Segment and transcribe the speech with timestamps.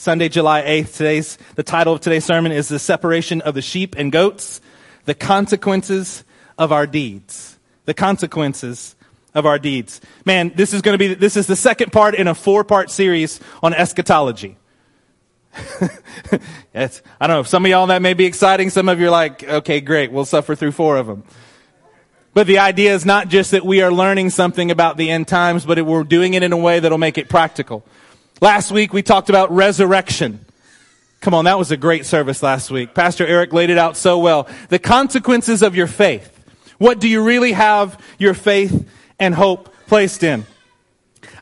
[0.00, 0.96] Sunday, July 8th.
[0.96, 4.62] Today's, the title of today's sermon is The Separation of the Sheep and Goats,
[5.04, 6.24] the Consequences
[6.56, 7.58] of Our Deeds.
[7.84, 8.96] The Consequences
[9.34, 10.00] of Our Deeds.
[10.24, 12.90] Man, this is going to be, this is the second part in a four part
[12.90, 14.56] series on eschatology.
[15.54, 16.88] I
[17.20, 17.42] don't know.
[17.42, 18.70] Some of y'all that may be exciting.
[18.70, 20.10] Some of you are like, okay, great.
[20.10, 21.24] We'll suffer through four of them.
[22.32, 25.66] But the idea is not just that we are learning something about the end times,
[25.66, 27.84] but we're doing it in a way that'll make it practical.
[28.42, 30.42] Last week we talked about resurrection.
[31.20, 32.94] Come on, that was a great service last week.
[32.94, 34.48] Pastor Eric laid it out so well.
[34.70, 36.42] The consequences of your faith.
[36.78, 40.46] What do you really have your faith and hope placed in?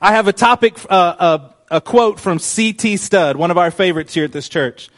[0.00, 1.38] I have a topic, uh,
[1.70, 2.96] a, a quote from C.T.
[2.96, 4.90] Studd, one of our favorites here at this church.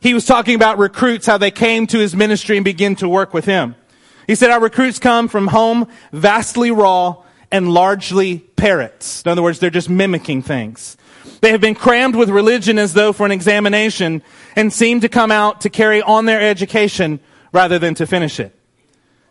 [0.00, 3.32] He was talking about recruits, how they came to his ministry and began to work
[3.32, 3.76] with him.
[4.26, 7.22] He said, Our recruits come from home vastly raw
[7.52, 9.22] and largely parrots.
[9.22, 10.96] In other words, they're just mimicking things.
[11.40, 14.22] They have been crammed with religion as though for an examination
[14.56, 17.20] and seem to come out to carry on their education
[17.52, 18.54] rather than to finish it.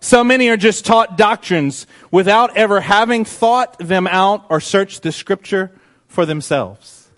[0.02, 5.11] So many are just taught doctrines without ever having thought them out or searched the
[5.11, 5.72] scripture
[6.08, 7.09] for themselves.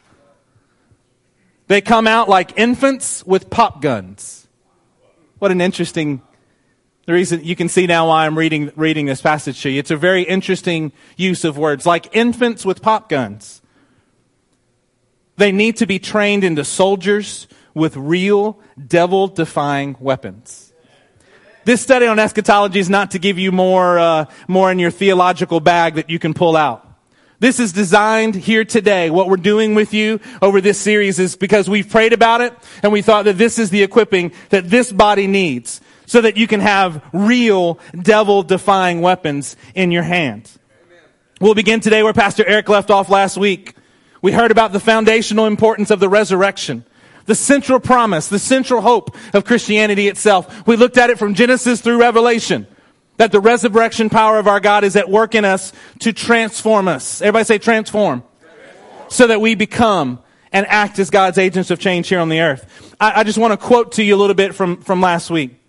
[1.68, 4.48] They come out like infants with pop guns.
[5.40, 6.22] What an interesting
[7.06, 9.80] the reason you can see now why I'm reading, reading this passage to you.
[9.80, 13.62] It's a very interesting use of words, like infants with pop guns.
[15.38, 20.74] They need to be trained into soldiers with real devil defying weapons.
[21.64, 25.60] This study on eschatology is not to give you more, uh, more in your theological
[25.60, 26.88] bag that you can pull out.
[27.40, 29.10] This is designed here today.
[29.10, 32.92] What we're doing with you over this series is because we've prayed about it and
[32.92, 36.60] we thought that this is the equipping that this body needs so that you can
[36.60, 40.52] have real devil defying weapons in your hand.
[41.40, 43.76] We'll begin today where Pastor Eric left off last week.
[44.22, 46.84] We heard about the foundational importance of the resurrection,
[47.28, 50.68] the central promise, the central hope of Christianity itself.
[50.68, 52.68] We looked at it from Genesis through Revelation.
[53.16, 57.22] That the resurrection power of our God is at work in us to transform us.
[57.22, 58.22] Everybody say transform.
[58.42, 59.10] transform.
[59.10, 60.20] So that we become
[60.52, 62.96] and act as God's agents of change here on the earth.
[63.00, 65.60] I, I just want to quote to you a little bit from, from last week.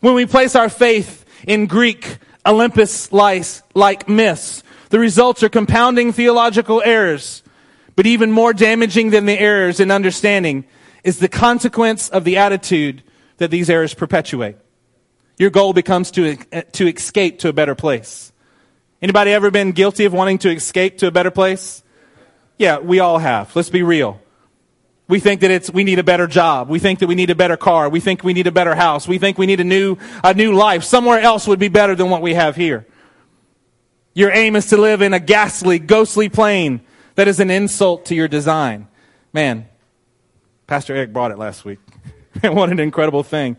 [0.00, 6.82] When we place our faith in Greek Olympus like myths, the results are compounding theological
[6.84, 7.42] errors.
[7.96, 10.64] But even more damaging than the errors in understanding
[11.04, 13.02] is the consequence of the attitude
[13.36, 14.56] that these errors perpetuate.
[15.38, 18.32] Your goal becomes to, to escape to a better place.
[19.02, 21.82] Anybody ever been guilty of wanting to escape to a better place?
[22.58, 23.54] Yeah, we all have.
[23.56, 24.20] Let's be real.
[25.10, 26.68] We think that it's, we need a better job.
[26.68, 27.88] We think that we need a better car.
[27.88, 29.08] We think we need a better house.
[29.08, 30.84] We think we need a new, a new life.
[30.84, 32.86] Somewhere else would be better than what we have here.
[34.14, 36.80] Your aim is to live in a ghastly, ghostly plane
[37.16, 38.86] that is an insult to your design.
[39.32, 39.68] Man,
[40.68, 41.80] Pastor Eric brought it last week.
[42.42, 43.56] what an incredible thing.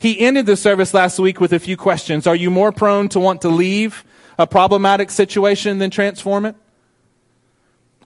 [0.00, 2.26] He ended the service last week with a few questions.
[2.26, 4.04] Are you more prone to want to leave
[4.38, 6.56] a problematic situation than transform it?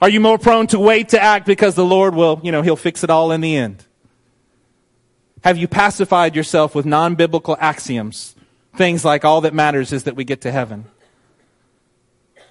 [0.04, 2.76] Are you more prone to wait to act because the Lord will, you know, He'll
[2.76, 3.86] fix it all in the end?
[5.42, 8.36] Have you pacified yourself with non biblical axioms?
[8.76, 10.84] Things like all that matters is that we get to heaven.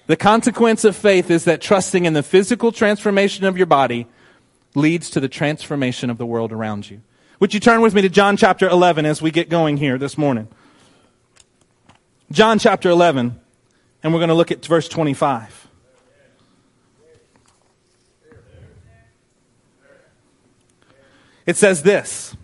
[0.08, 4.08] The consequence of faith is that trusting in the physical transformation of your body
[4.74, 7.02] leads to the transformation of the world around you.
[7.38, 10.18] Would you turn with me to John chapter 11 as we get going here this
[10.18, 10.48] morning?
[12.32, 13.40] John chapter 11,
[14.02, 15.68] and we're going to look at verse 25.
[21.46, 22.36] It says this.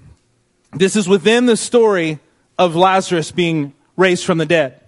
[0.72, 2.18] This is within the story
[2.58, 4.80] of Lazarus being raised from the dead.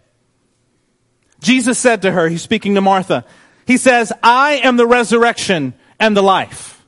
[1.40, 3.24] Jesus said to her, he's speaking to Martha,
[3.66, 6.84] he says, I am the resurrection and the life.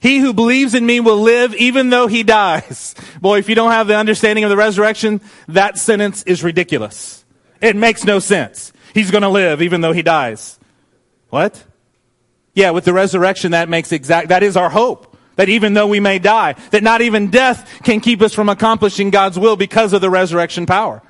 [0.00, 2.94] He who believes in me will live even though he dies.
[3.20, 7.24] Boy, if you don't have the understanding of the resurrection, that sentence is ridiculous.
[7.60, 8.72] It makes no sense.
[8.94, 10.58] He's going to live even though he dies.
[11.30, 11.62] What?
[12.54, 15.16] Yeah, with the resurrection, that makes exact, that is our hope.
[15.38, 19.10] That even though we may die, that not even death can keep us from accomplishing
[19.10, 21.00] God's will because of the resurrection power.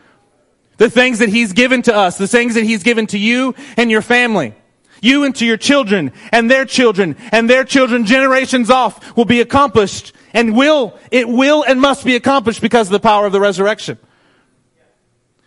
[0.77, 3.91] The things that He's given to us, the things that He's given to you and
[3.91, 4.55] your family,
[5.01, 9.41] you and to your children and their children and their children generations off will be
[9.41, 13.41] accomplished and will, it will and must be accomplished because of the power of the
[13.41, 13.97] resurrection.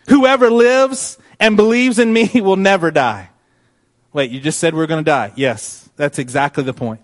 [0.08, 3.30] Whoever lives and believes in me will never die.
[4.12, 5.32] Wait, you just said we're going to die.
[5.36, 7.00] Yes, that's exactly the point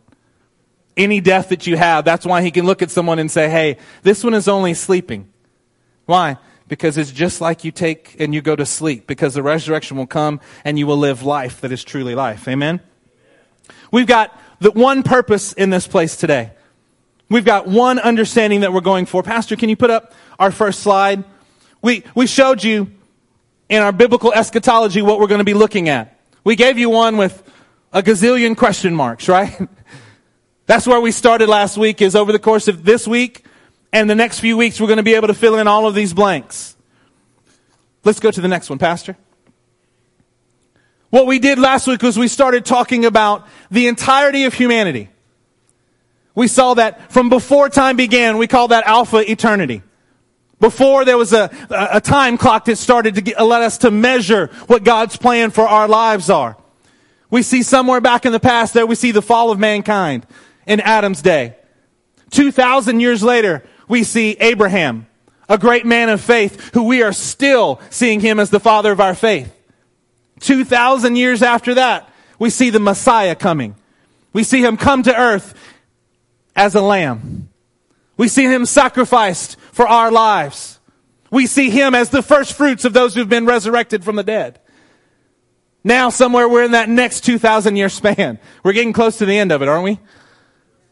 [0.98, 2.04] any death that you have.
[2.04, 5.32] That's why he can look at someone and say, hey, this one is only sleeping.
[6.04, 6.36] Why?
[6.66, 10.06] Because it's just like you take and you go to sleep, because the resurrection will
[10.06, 12.46] come and you will live life that is truly life.
[12.48, 12.80] Amen?
[13.90, 16.52] We've got the one purpose in this place today.
[17.30, 19.22] We've got one understanding that we're going for.
[19.22, 21.24] Pastor, can you put up our first slide?
[21.82, 22.90] We, we showed you
[23.68, 26.18] in our biblical eschatology what we're going to be looking at.
[26.42, 27.42] We gave you one with
[27.92, 29.68] a gazillion question marks, right?
[30.68, 33.42] That's where we started last week is over the course of this week
[33.90, 35.94] and the next few weeks we're going to be able to fill in all of
[35.94, 36.76] these blanks.
[38.04, 39.16] Let's go to the next one, Pastor.
[41.08, 45.08] What we did last week was we started talking about the entirety of humanity.
[46.34, 49.82] We saw that from before time began, we call that alpha eternity.
[50.60, 54.48] Before there was a, a time clock that started to get, let us to measure
[54.66, 56.58] what God's plan for our lives are.
[57.30, 60.26] We see somewhere back in the past there, we see the fall of mankind
[60.68, 61.56] in Adam's day.
[62.30, 65.06] 2,000 years later, we see Abraham,
[65.48, 69.00] a great man of faith, who we are still seeing him as the father of
[69.00, 69.52] our faith.
[70.40, 73.74] 2,000 years after that, we see the Messiah coming.
[74.32, 75.54] We see him come to earth
[76.54, 77.48] as a lamb.
[78.16, 80.78] We see him sacrificed for our lives.
[81.30, 84.60] We see him as the first fruits of those who've been resurrected from the dead.
[85.82, 88.38] Now, somewhere we're in that next 2,000 year span.
[88.62, 89.98] We're getting close to the end of it, aren't we?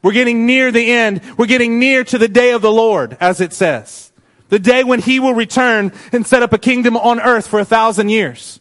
[0.02, 1.20] We're getting near the end.
[1.36, 4.12] We're getting near to the day of the Lord, as it says.
[4.48, 7.64] The day when he will return and set up a kingdom on earth for a
[7.64, 8.60] thousand years.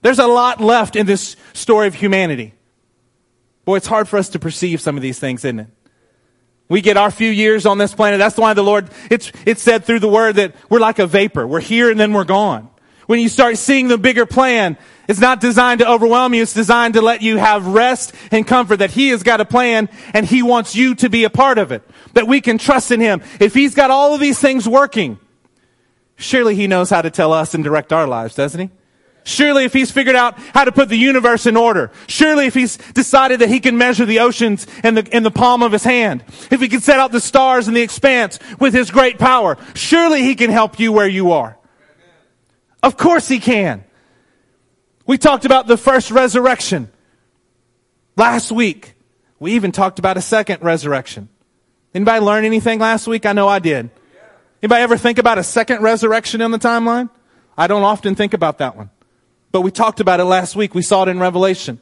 [0.00, 2.54] There's a lot left in this story of humanity.
[3.64, 5.66] Boy, it's hard for us to perceive some of these things, isn't it?
[6.68, 8.18] We get our few years on this planet.
[8.18, 11.46] That's why the Lord, it's, it's said through the word that we're like a vapor.
[11.46, 12.70] We're here and then we're gone.
[13.08, 14.76] When you start seeing the bigger plan,
[15.08, 16.42] it's not designed to overwhelm you.
[16.42, 19.88] It's designed to let you have rest and comfort that He has got a plan
[20.12, 21.82] and He wants you to be a part of it.
[22.12, 23.22] That we can trust in Him.
[23.40, 25.18] If He's got all of these things working,
[26.16, 28.70] surely He knows how to tell us and direct our lives, doesn't He?
[29.24, 31.90] Surely if he's figured out how to put the universe in order.
[32.06, 35.62] Surely if he's decided that he can measure the oceans in the, in the palm
[35.62, 36.24] of his hand.
[36.50, 39.58] If he can set out the stars in the expanse with his great power.
[39.74, 41.57] Surely he can help you where you are.
[42.82, 43.84] Of course he can.
[45.06, 46.90] We talked about the first resurrection
[48.16, 48.94] last week.
[49.40, 51.28] We even talked about a second resurrection.
[51.94, 53.24] Anybody learn anything last week?
[53.24, 53.90] I know I did.
[54.62, 57.08] Anybody ever think about a second resurrection in the timeline?
[57.56, 58.90] I don't often think about that one.
[59.50, 60.74] But we talked about it last week.
[60.74, 61.80] We saw it in Revelation.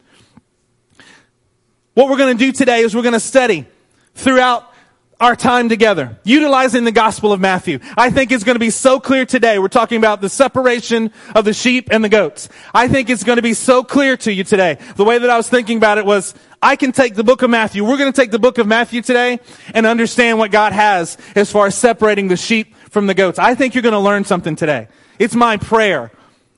[1.94, 3.66] What we're going to do today is we're going to study
[4.14, 4.70] throughout
[5.18, 7.78] our time together, utilizing the Gospel of Matthew.
[7.96, 9.58] I think it's going to be so clear today.
[9.58, 12.50] We're talking about the separation of the sheep and the goats.
[12.74, 14.78] I think it's going to be so clear to you today.
[14.96, 17.48] The way that I was thinking about it was, I can take the book of
[17.48, 17.84] Matthew.
[17.84, 19.40] We're going to take the book of Matthew today
[19.72, 23.38] and understand what God has as far as separating the sheep from the goats.
[23.38, 24.88] I think you're going to learn something today.
[25.18, 26.10] It's my prayer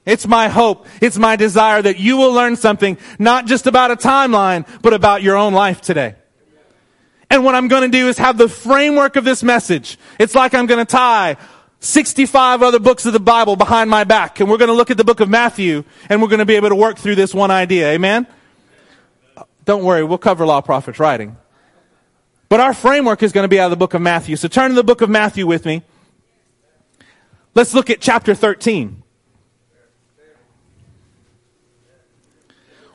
[0.08, 0.86] it's my hope.
[1.02, 5.22] It's my desire that you will learn something, not just about a timeline, but about
[5.22, 6.14] your own life today.
[7.30, 9.98] And what I'm going to do is have the framework of this message.
[10.18, 11.36] It's like I'm going to tie
[11.80, 14.40] 65 other books of the Bible behind my back.
[14.40, 16.56] And we're going to look at the book of Matthew and we're going to be
[16.56, 17.92] able to work through this one idea.
[17.92, 18.26] Amen?
[19.64, 21.36] Don't worry, we'll cover law prophets writing.
[22.48, 24.36] But our framework is going to be out of the book of Matthew.
[24.36, 25.82] So turn to the book of Matthew with me.
[27.54, 29.02] Let's look at chapter 13.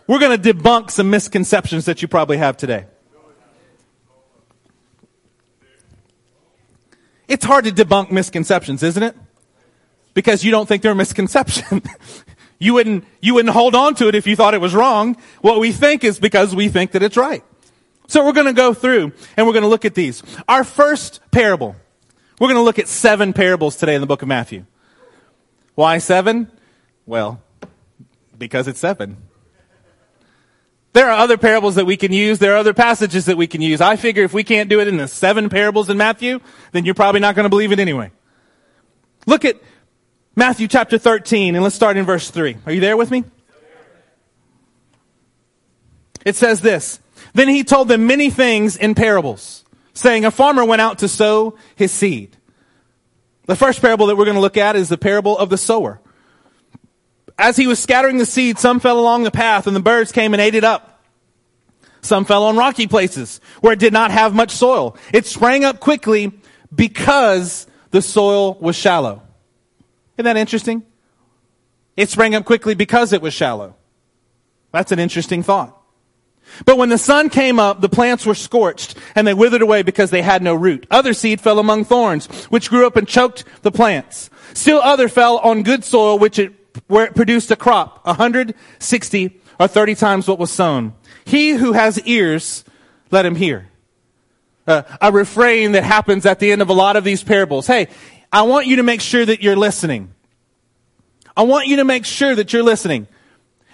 [0.07, 2.85] we're going to debunk some misconceptions that you probably have today.
[7.27, 9.15] It's hard to debunk misconceptions, isn't it?
[10.13, 11.81] Because you don't think they're a misconception.
[12.59, 15.17] you wouldn't, you wouldn't hold on to it if you thought it was wrong.
[15.41, 17.43] What we think is because we think that it's right.
[18.07, 20.21] So we're going to go through and we're going to look at these.
[20.47, 21.75] Our first parable.
[22.39, 24.65] We're going to look at seven parables today in the book of Matthew.
[25.75, 26.51] Why seven?
[27.05, 27.41] Well,
[28.37, 29.17] because it's seven.
[30.93, 32.37] There are other parables that we can use.
[32.37, 33.81] There are other passages that we can use.
[33.81, 36.39] I figure if we can't do it in the seven parables in Matthew,
[36.71, 38.11] then you're probably not going to believe it anyway.
[39.25, 39.57] Look at
[40.35, 42.57] Matthew chapter 13 and let's start in verse 3.
[42.67, 43.23] Are you there with me?
[46.25, 46.99] It says this.
[47.33, 51.57] Then he told them many things in parables, saying, a farmer went out to sow
[51.75, 52.37] his seed.
[53.45, 55.99] The first parable that we're going to look at is the parable of the sower.
[57.43, 60.33] As he was scattering the seed, some fell along the path and the birds came
[60.33, 61.03] and ate it up.
[61.99, 64.95] Some fell on rocky places where it did not have much soil.
[65.11, 66.31] It sprang up quickly
[66.73, 69.23] because the soil was shallow.
[70.15, 70.83] Isn't that interesting?
[71.97, 73.75] It sprang up quickly because it was shallow.
[74.71, 75.77] That's an interesting thought.
[76.63, 80.11] But when the sun came up, the plants were scorched and they withered away because
[80.11, 80.87] they had no root.
[80.89, 84.29] Other seed fell among thorns, which grew up and choked the plants.
[84.53, 90.27] Still other fell on good soil, which it produced a crop, 160 or 30 times
[90.27, 90.93] what was sown.
[91.25, 92.63] He who has ears,
[93.11, 93.69] let him hear.
[94.65, 97.67] Uh, a refrain that happens at the end of a lot of these parables.
[97.67, 97.87] Hey,
[98.31, 100.13] I want you to make sure that you're listening.
[101.35, 103.07] I want you to make sure that you're listening.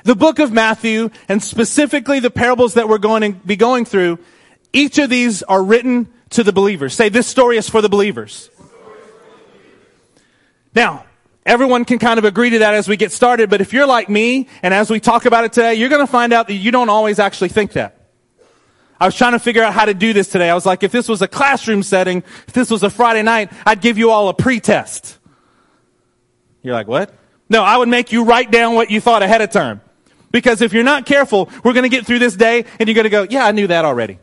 [0.04, 4.20] The book of Matthew, and specifically the parables that we're going to be going through,
[4.72, 6.94] each of these are written to the believers.
[6.94, 8.50] Say, this story is for the believers.
[10.74, 11.06] Now,
[11.46, 14.10] everyone can kind of agree to that as we get started, but if you're like
[14.10, 16.72] me, and as we talk about it today, you're going to find out that you
[16.72, 17.96] don't always actually think that.
[19.00, 20.50] I was trying to figure out how to do this today.
[20.50, 22.18] I was like, if this was a classroom setting,
[22.48, 25.18] if this was a Friday night, I'd give you all a pre-test.
[26.62, 27.14] You're like, what?
[27.48, 29.82] No, I would make you write down what you thought ahead of time.
[30.32, 33.06] Because if you're not careful, we're going to get through this day and you're going
[33.06, 34.20] to go, yeah, I knew that already.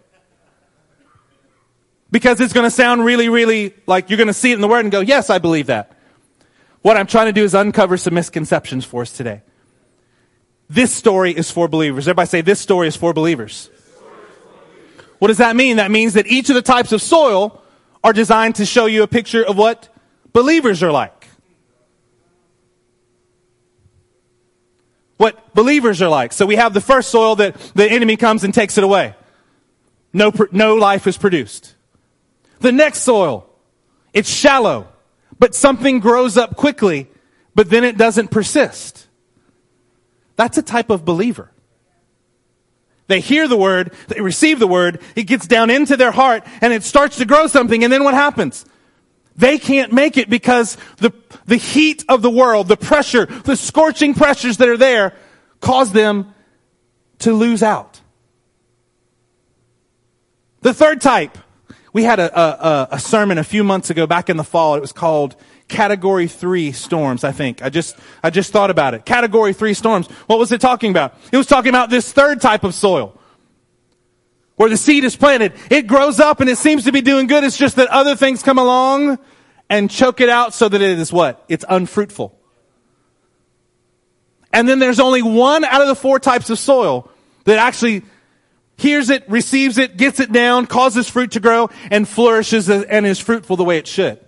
[2.11, 4.69] Because it's going to sound really, really like you're going to see it in the
[4.69, 5.96] word and go, yes, I believe that.
[6.87, 9.43] What I'm trying to do is uncover some misconceptions for us today.
[10.71, 12.07] This story is for believers.
[12.07, 13.71] Everybody say, this story is for believers.
[15.19, 15.79] What does that mean?
[15.79, 17.61] That means that each of the types of soil
[18.05, 19.89] are designed to show you a picture of what
[20.33, 21.27] believers are like.
[25.17, 26.33] what believers are like.
[26.33, 29.17] So we have the first soil that the enemy comes and takes it away.
[30.13, 31.75] No, no life is produced.
[32.61, 33.45] The next soil,
[34.13, 34.87] it's shallow,
[35.39, 37.09] but something grows up quickly,
[37.55, 39.07] but then it doesn't persist.
[40.37, 41.51] That's a type of believer.
[43.09, 46.73] They hear the word, they receive the word, it gets down into their heart, and
[46.73, 48.65] it starts to grow something, and then what happens?
[49.37, 51.13] They can't make it because the,
[51.45, 55.15] the heat of the world, the pressure, the scorching pressures that are there
[55.61, 56.35] cause them
[57.19, 58.01] to lose out.
[60.63, 61.39] The third type,
[61.97, 64.75] we had a, a, a, sermon a few months ago back in the fall.
[64.75, 65.35] It was called
[65.67, 67.63] Category 3 Storms, I think.
[67.63, 69.07] I just, I just thought about it.
[69.07, 70.07] Category 3 Storms.
[70.27, 71.15] What was it talking about?
[71.33, 73.19] It was talking about this third type of soil
[74.57, 75.55] where the seed is planted.
[75.71, 77.45] It grows up and it seems to be doing good.
[77.45, 79.19] It's just that other things come along
[79.71, 81.43] and choke it out so that it is what?
[81.49, 82.39] It's unfruitful.
[84.53, 87.11] And then there's only one out of the four types of soil
[87.45, 88.03] that actually
[88.77, 93.19] hears it, receives it, gets it down, causes fruit to grow, and flourishes and is
[93.19, 94.21] fruitful the way it should.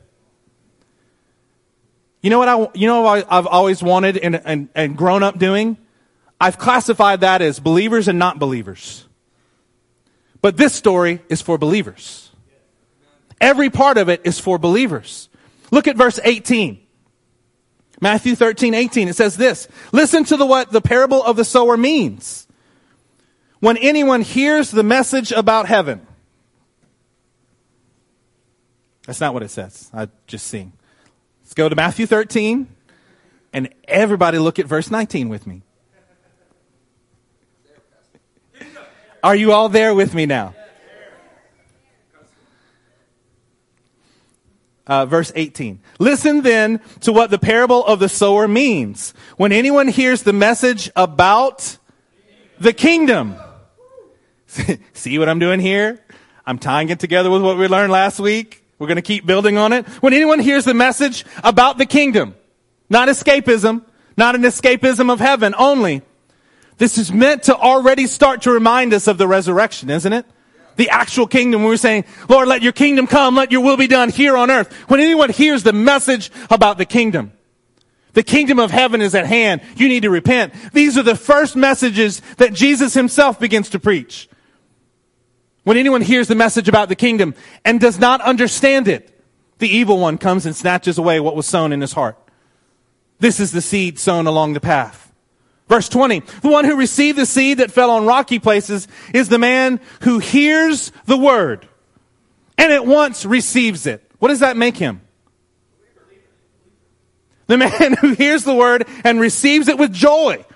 [2.23, 5.39] You know what I, you know what I've always wanted and, and, and grown up
[5.39, 5.77] doing?
[6.41, 9.07] I've classified that as believers and not believers.
[10.41, 12.31] But this story is for believers.
[13.41, 15.29] Every part of it is for believers.
[15.71, 16.81] Look at verse 18.
[18.01, 19.09] Matthew 13, 18.
[19.09, 19.69] It says this.
[19.93, 22.48] Listen to the, what the parable of the sower means.
[23.61, 26.07] When anyone hears the message about heaven.
[29.07, 29.91] That's not what it says.
[29.93, 30.73] I just sing.
[31.43, 32.69] Let's go to Matthew 13
[33.53, 35.63] and everybody look at verse 19 with me.
[39.23, 40.55] Are you all there with me now?
[44.87, 45.81] Uh, verse 18.
[45.99, 49.13] Listen then to what the parable of the sower means.
[49.37, 51.79] When anyone hears the message about
[52.59, 53.37] the kingdom.
[54.93, 56.03] See what I'm doing here?
[56.47, 58.65] I'm tying it together with what we learned last week.
[58.79, 59.87] We're going to keep building on it.
[60.03, 62.35] When anyone hears the message about the kingdom,
[62.89, 63.85] not escapism,
[64.17, 66.03] not an escapism of heaven only,
[66.79, 70.25] this is meant to already start to remind us of the resurrection, isn't it?
[70.77, 71.65] The actual kingdom.
[71.65, 74.73] We're saying, Lord, let your kingdom come, let your will be done here on earth.
[74.89, 77.33] When anyone hears the message about the kingdom,
[78.13, 79.61] the kingdom of heaven is at hand.
[79.77, 80.55] You need to repent.
[80.73, 84.29] These are the first messages that Jesus himself begins to preach.
[85.69, 89.23] When anyone hears the message about the kingdom and does not understand it,
[89.59, 92.17] the evil one comes and snatches away what was sown in his heart.
[93.19, 95.13] This is the seed sown along the path.
[95.69, 99.39] Verse 20, the one who received the seed that fell on rocky places is the
[99.39, 101.69] man who hears the word
[102.57, 104.03] and at once receives it.
[104.21, 105.03] What does that make him?
[107.47, 110.47] The man who hears the word and receives it with joy.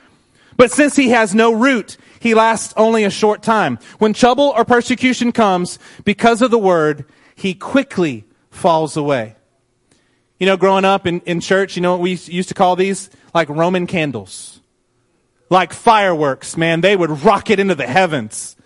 [0.57, 3.79] But since he has no root, he lasts only a short time.
[3.99, 9.37] When trouble or persecution comes because of the word, he quickly falls away.
[10.39, 13.11] You know, growing up in, in church, you know what we used to call these?
[13.35, 14.61] Like Roman candles
[15.53, 16.81] like fireworks, man.
[16.81, 18.57] They would rocket into the heavens.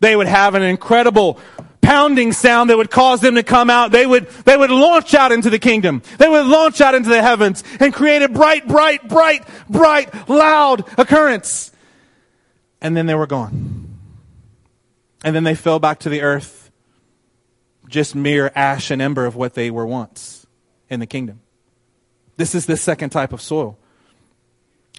[0.00, 1.38] They would have an incredible
[1.82, 3.92] pounding sound that would cause them to come out.
[3.92, 6.02] They would, they would launch out into the kingdom.
[6.18, 10.88] They would launch out into the heavens and create a bright, bright, bright, bright, loud
[10.98, 11.70] occurrence.
[12.84, 13.98] And then they were gone.
[15.24, 16.70] And then they fell back to the earth,
[17.88, 20.46] just mere ash and ember of what they were once
[20.90, 21.40] in the kingdom.
[22.36, 23.78] This is the second type of soil.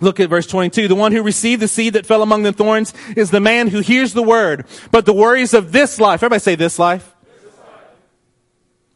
[0.02, 0.88] Look at verse 22.
[0.88, 3.82] The one who received the seed that fell among the thorns is the man who
[3.82, 7.16] hears the word, but the worries of this life, everybody say this life.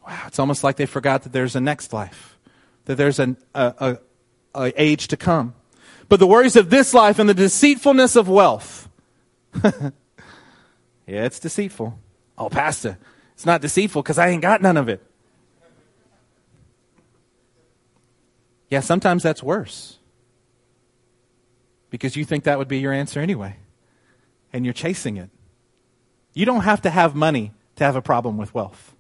[0.05, 2.39] Wow, it's almost like they forgot that there's a next life,
[2.85, 3.99] that there's an, a,
[4.55, 5.53] a, a age to come.
[6.09, 8.89] But the worries of this life and the deceitfulness of wealth.
[9.63, 9.91] yeah,
[11.05, 11.97] it's deceitful.
[12.37, 12.97] Oh, Pastor,
[13.33, 15.03] it's not deceitful because I ain't got none of it.
[18.69, 19.97] Yeah, sometimes that's worse
[21.89, 23.57] because you think that would be your answer anyway.
[24.53, 25.29] And you're chasing it.
[26.33, 28.95] You don't have to have money to have a problem with wealth.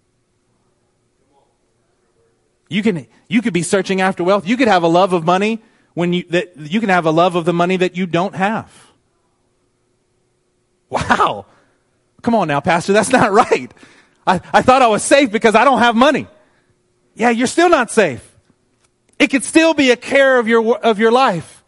[2.67, 4.47] You can you could be searching after wealth.
[4.47, 5.61] You could have a love of money
[5.99, 8.71] when you that you can have a love of the money that you don't have.
[10.89, 11.45] Wow.
[12.21, 13.69] Come on now, Pastor, that's not right.
[14.25, 16.25] I, I thought I was safe because I don't have money.
[17.15, 18.25] Yeah, you're still not safe.
[19.19, 21.65] It could still be a care of your of your life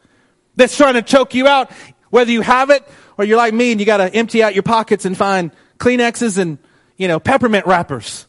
[0.56, 1.70] that's trying to choke you out,
[2.10, 4.64] whether you have it or you're like me and you got to empty out your
[4.64, 6.58] pockets and find Kleenexes and,
[6.96, 8.28] you know, peppermint wrappers.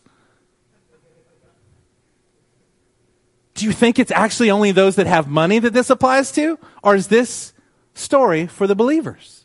[3.54, 6.59] Do you think it's actually only those that have money that this applies to?
[6.82, 7.52] Or is this
[7.94, 9.44] story for the believers?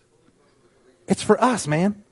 [1.08, 2.04] It's for us, man.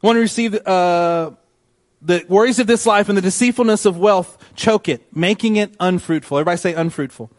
[0.00, 1.32] One who received uh,
[2.02, 6.38] the worries of this life and the deceitfulness of wealth choke it, making it unfruitful.
[6.38, 7.30] Everybody say unfruitful.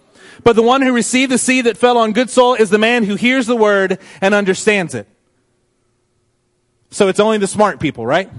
[0.43, 3.03] But the one who received the seed that fell on good soil is the man
[3.03, 5.07] who hears the word and understands it.
[6.89, 8.29] So it's only the smart people, right?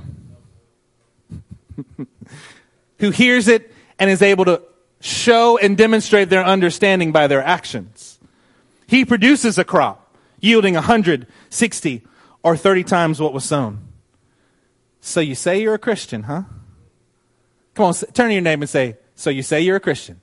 [2.99, 4.63] who hears it and is able to
[5.01, 8.19] show and demonstrate their understanding by their actions.
[8.87, 12.07] He produces a crop yielding 160
[12.43, 13.81] or 30 times what was sown.
[15.01, 16.43] So you say you're a Christian, huh?
[17.75, 20.21] Come on, turn to your name and say, So you say you're a Christian.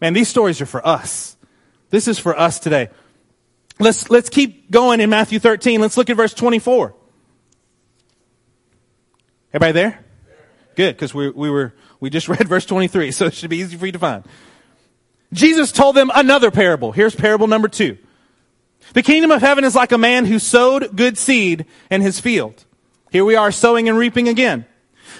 [0.00, 1.36] Man, these stories are for us.
[1.90, 2.88] This is for us today.
[3.78, 5.80] Let's, let's keep going in Matthew 13.
[5.80, 6.94] Let's look at verse 24.
[9.52, 10.03] Everybody there?
[10.76, 13.76] Good, because we, we were, we just read verse 23, so it should be easy
[13.76, 14.24] for you to find.
[15.32, 16.92] Jesus told them another parable.
[16.92, 17.98] Here's parable number two.
[18.92, 22.64] The kingdom of heaven is like a man who sowed good seed in his field.
[23.10, 24.66] Here we are sowing and reaping again.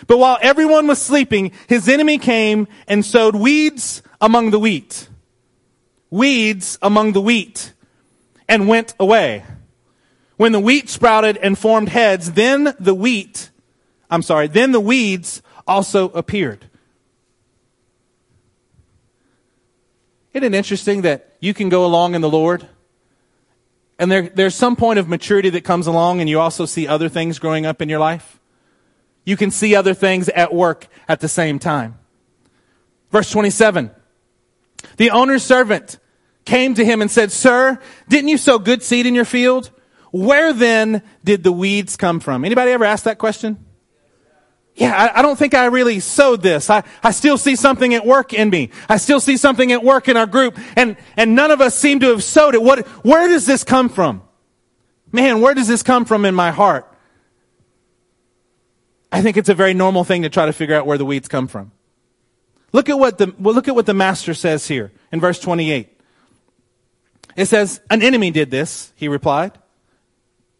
[0.06, 5.08] But while everyone was sleeping, his enemy came and sowed weeds among the wheat,
[6.10, 7.72] weeds among the wheat,
[8.48, 9.44] and went away.
[10.36, 13.50] When the wheat sprouted and formed heads, then the wheat,
[14.10, 16.66] I'm sorry, then the weeds also appeared.
[20.32, 22.66] Isn't it interesting that you can go along in the Lord?
[23.98, 27.08] And there, there's some point of maturity that comes along, and you also see other
[27.08, 28.40] things growing up in your life.
[29.24, 31.98] You can see other things at work at the same time.
[33.10, 33.90] Verse 27.
[34.96, 35.98] The owner's servant
[36.44, 39.70] came to him and said, Sir, didn't you sow good seed in your field?
[40.10, 42.44] Where then did the weeds come from?
[42.44, 43.63] Anybody ever ask that question?
[44.76, 46.68] Yeah, I, I, don't think I really sowed this.
[46.68, 48.70] I, I still see something at work in me.
[48.88, 50.58] I still see something at work in our group.
[50.74, 52.62] And, and none of us seem to have sowed it.
[52.62, 54.22] What, where does this come from?
[55.12, 56.92] Man, where does this come from in my heart?
[59.12, 61.28] I think it's a very normal thing to try to figure out where the weeds
[61.28, 61.70] come from.
[62.72, 65.88] Look at what the, well, look at what the master says here in verse 28.
[67.36, 69.52] It says, an enemy did this, he replied.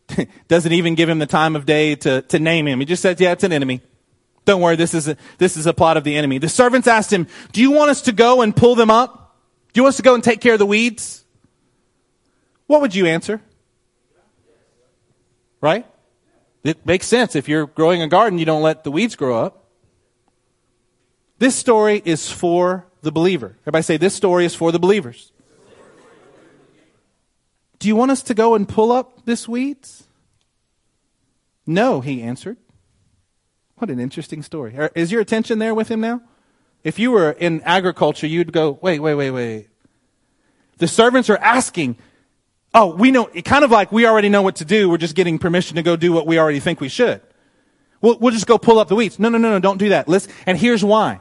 [0.49, 2.79] Doesn't even give him the time of day to, to name him.
[2.79, 3.81] He just says, yeah, it's an enemy.
[4.45, 6.39] Don't worry, this is a, this is a plot of the enemy.
[6.39, 9.39] The servants asked him, do you want us to go and pull them up?
[9.73, 11.25] Do you want us to go and take care of the weeds?
[12.67, 13.41] What would you answer?
[15.61, 15.87] Right?
[16.63, 17.35] It makes sense.
[17.35, 19.65] If you're growing a garden, you don't let the weeds grow up.
[21.39, 23.57] This story is for the believer.
[23.63, 25.33] Everybody say, this story is for the believers.
[27.79, 30.05] Do you want us to go and pull up this weeds?
[31.67, 32.57] No, he answered.
[33.77, 34.77] What an interesting story.
[34.79, 36.23] Er, is your attention there with him now?
[36.85, 39.69] If you were in agriculture, you'd go, wait, wait, wait, wait.
[40.79, 41.97] The servants are asking,
[42.75, 44.89] oh, we know, kind of like we already know what to do.
[44.89, 47.21] We're just getting permission to go do what we already think we should.
[48.01, 49.19] We'll, we'll just go pull up the weeds.
[49.19, 50.09] No, no, no, no, don't do that.
[50.47, 51.21] And here's why.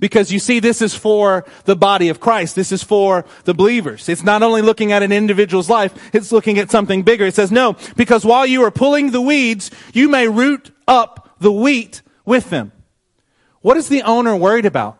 [0.00, 2.56] Because you see, this is for the body of Christ.
[2.56, 4.08] This is for the believers.
[4.08, 7.26] It's not only looking at an individual's life, it's looking at something bigger.
[7.26, 11.50] It says, no, because while you are pulling the weeds, you may root up the
[11.52, 12.72] wheat with them.
[13.60, 14.98] What is the owner worried about?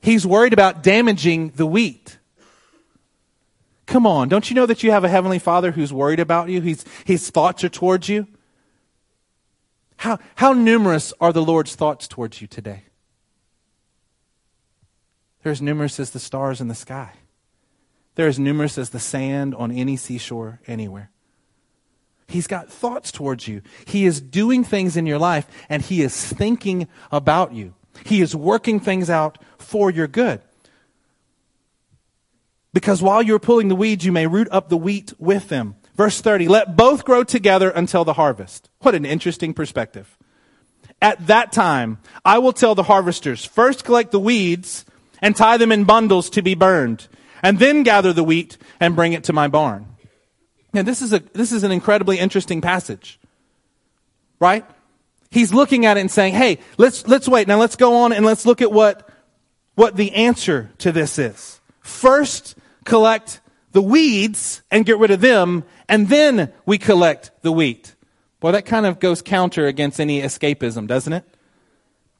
[0.00, 2.18] He's worried about damaging the wheat.
[3.86, 6.60] Come on, don't you know that you have a heavenly father who's worried about you?
[6.60, 8.26] He's, his thoughts are towards you.
[9.98, 12.82] How, how numerous are the Lord's thoughts towards you today?
[15.42, 17.12] They're as numerous as the stars in the sky.
[18.16, 21.10] They're as numerous as the sand on any seashore anywhere.
[22.28, 23.62] He's got thoughts towards you.
[23.84, 27.74] He is doing things in your life and he is thinking about you.
[28.04, 30.40] He is working things out for your good.
[32.72, 35.76] Because while you're pulling the weeds, you may root up the wheat with them.
[35.94, 38.68] Verse 30, let both grow together until the harvest.
[38.80, 40.18] What an interesting perspective.
[41.00, 44.84] At that time, I will tell the harvesters, first collect the weeds
[45.22, 47.08] and tie them in bundles to be burned,
[47.42, 49.86] and then gather the wheat and bring it to my barn.
[50.76, 53.18] Now, this is a, this is an incredibly interesting passage.
[54.38, 54.62] Right?
[55.30, 57.48] He's looking at it and saying, hey, let's, let's wait.
[57.48, 59.08] Now let's go on and let's look at what,
[59.74, 61.62] what the answer to this is.
[61.80, 63.40] First, collect
[63.72, 67.94] the weeds and get rid of them, and then we collect the wheat.
[68.40, 71.24] Boy, that kind of goes counter against any escapism, doesn't it?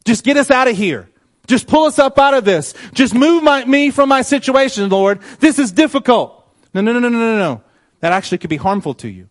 [0.07, 1.11] Just get us out of here.
[1.47, 2.73] Just pull us up out of this.
[2.95, 5.21] Just move my, me from my situation, Lord.
[5.41, 6.33] This is difficult.
[6.73, 7.63] No, no, no, no, no, no, no.
[8.07, 9.29] That actually could be harmful to you.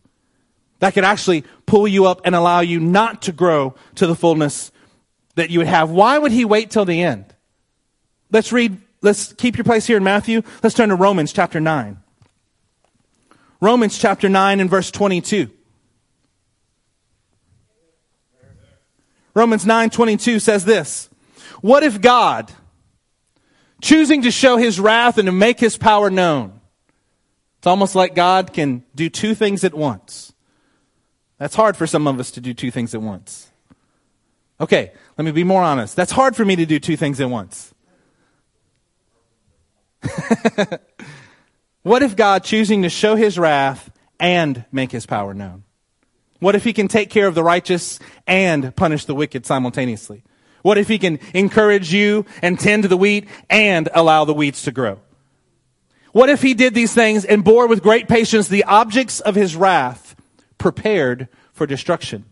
[0.79, 4.69] That could actually pull you up and allow you not to grow to the fullness
[5.35, 5.91] that you would have.
[5.91, 7.33] Why would he wait till the end?
[8.31, 10.41] Let's read, let's keep your place here in Matthew.
[10.61, 11.97] Let's turn to Romans chapter 9.
[13.61, 15.49] Romans chapter 9 and verse 22.
[19.33, 21.09] Romans 9:22 says this,
[21.61, 22.51] "What if God,
[23.81, 26.59] choosing to show his wrath and to make his power known,
[27.65, 30.33] it's almost like God can do two things at once.
[31.39, 33.49] That's hard for some of us to do two things at once.
[34.61, 35.95] Okay, let me be more honest.
[35.95, 37.73] That's hard for me to do two things at once.
[41.81, 45.63] what if God, choosing to show his wrath and make his power known?
[46.37, 47.97] What if he can take care of the righteous
[48.27, 50.23] and punish the wicked simultaneously?
[50.61, 54.61] What if he can encourage you and tend to the wheat and allow the weeds
[54.65, 54.99] to grow?
[56.15, 59.53] What if he did these things and bore with great patience the objects of his
[59.53, 60.15] wrath
[60.57, 62.23] prepared for destruction?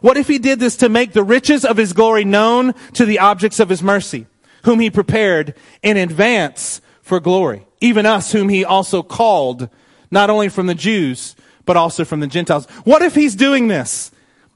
[0.00, 3.18] What if he did this to make the riches of his glory known to the
[3.18, 4.24] objects of his mercy,
[4.64, 7.66] whom he prepared in advance for glory?
[7.82, 9.68] Even us, whom he also called,
[10.10, 12.64] not only from the Jews, but also from the Gentiles.
[12.84, 14.12] What if he's doing this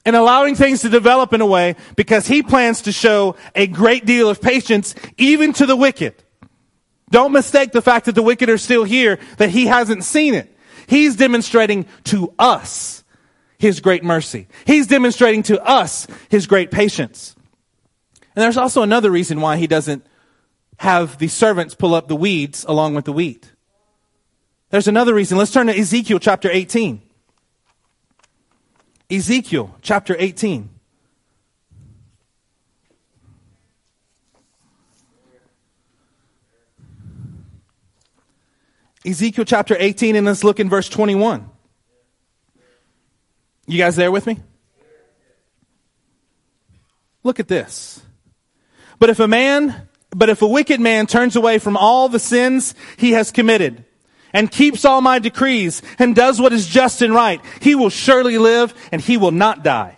[0.06, 4.06] and allowing things to develop in a way because he plans to show a great
[4.06, 6.14] deal of patience even to the wicked?
[7.10, 10.56] Don't mistake the fact that the wicked are still here, that he hasn't seen it.
[10.86, 13.04] He's demonstrating to us
[13.58, 14.48] his great mercy.
[14.66, 17.34] He's demonstrating to us his great patience.
[18.34, 20.06] And there's also another reason why he doesn't
[20.78, 23.52] have the servants pull up the weeds along with the wheat.
[24.70, 25.36] There's another reason.
[25.36, 27.02] Let's turn to Ezekiel chapter 18.
[29.10, 30.70] Ezekiel chapter 18.
[39.04, 41.48] Ezekiel chapter 18, and let's look in verse 21.
[43.66, 44.40] You guys there with me?
[47.22, 48.02] Look at this.
[48.98, 52.74] But if a man, but if a wicked man turns away from all the sins
[52.96, 53.84] he has committed,
[54.32, 58.38] and keeps all my decrees and does what is just and right, he will surely
[58.38, 59.96] live and he will not die.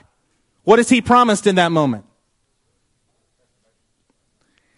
[0.64, 2.04] What is he promised in that moment?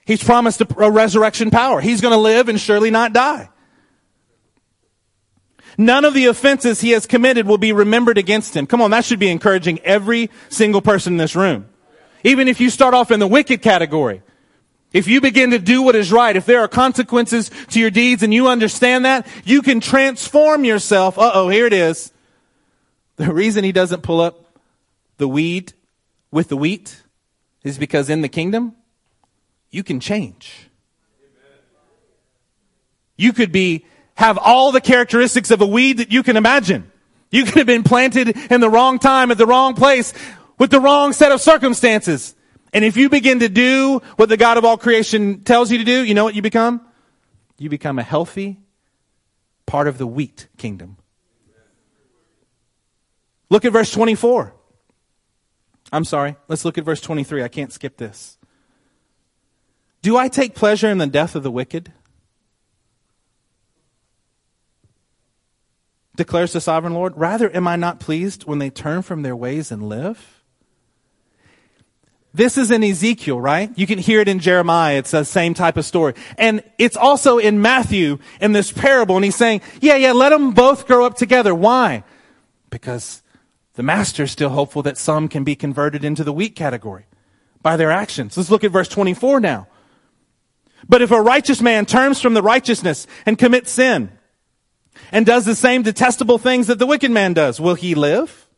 [0.06, 1.80] He's promised a, resurrection power.
[1.80, 3.48] He's going to live and surely not die.
[5.76, 8.66] None of the offenses he has committed will be remembered against him.
[8.66, 11.66] Come on, that should be encouraging every single person in this room.
[12.22, 14.22] Even if you start off in the wicked category.
[14.92, 18.22] If you begin to do what is right, if there are consequences to your deeds
[18.22, 21.18] and you understand that, you can transform yourself.
[21.18, 22.12] Uh oh, here it is.
[23.16, 24.58] The reason he doesn't pull up
[25.18, 25.72] the weed
[26.30, 27.02] with the wheat
[27.64, 28.76] is because in the kingdom,
[29.70, 30.68] you can change.
[33.16, 36.90] You could be, have all the characteristics of a weed that you can imagine.
[37.30, 40.14] You could have been planted in the wrong time at the wrong place
[40.58, 42.34] with the wrong set of circumstances.
[42.72, 45.84] And if you begin to do what the God of all creation tells you to
[45.84, 46.80] do, you know what you become?
[47.58, 48.58] You become a healthy
[49.66, 50.96] part of the wheat kingdom.
[53.50, 54.54] Look at verse 24.
[55.92, 56.36] I'm sorry.
[56.48, 57.42] Let's look at verse 23.
[57.42, 58.38] I can't skip this.
[60.02, 61.92] Do I take pleasure in the death of the wicked?
[66.16, 67.14] Declares the sovereign Lord.
[67.16, 70.42] Rather, am I not pleased when they turn from their ways and live?
[72.32, 73.70] This is in Ezekiel, right?
[73.76, 74.98] You can hear it in Jeremiah.
[74.98, 76.14] It's the same type of story.
[76.36, 79.14] And it's also in Matthew in this parable.
[79.14, 81.54] And he's saying, yeah, yeah, let them both grow up together.
[81.54, 82.02] Why?
[82.70, 83.22] Because
[83.74, 87.06] the master is still hopeful that some can be converted into the weak category
[87.62, 88.36] by their actions.
[88.36, 89.68] Let's look at verse 24 now.
[90.88, 94.10] But if a righteous man turns from the righteousness and commits sin
[95.14, 98.48] and does the same detestable things that the wicked man does, will he live?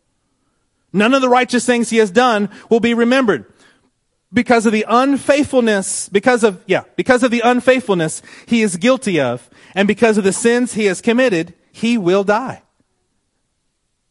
[0.91, 3.45] None of the righteous things he has done will be remembered.
[4.33, 9.51] Because of the unfaithfulness, because of, yeah, because of the unfaithfulness he is guilty of,
[9.75, 12.63] and because of the sins he has committed, he will die.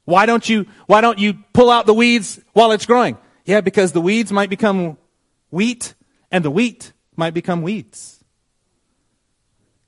[0.04, 3.18] Why don't you, why don't you pull out the weeds while it's growing?
[3.46, 5.00] Yeah, because the weeds might become
[5.50, 5.96] wheat
[6.32, 8.24] and the wheat might become weeds.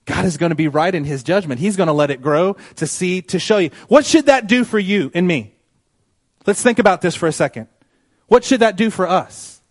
[0.08, 1.60] God is going to be right in his judgment.
[1.60, 3.70] He's going to let it grow to see, to show you.
[3.90, 5.54] What should that do for you and me?
[6.46, 7.68] Let's think about this for a second.
[8.28, 9.62] What should that do for us?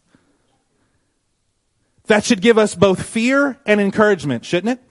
[2.06, 4.84] That should give us both fear and encouragement, shouldn't it?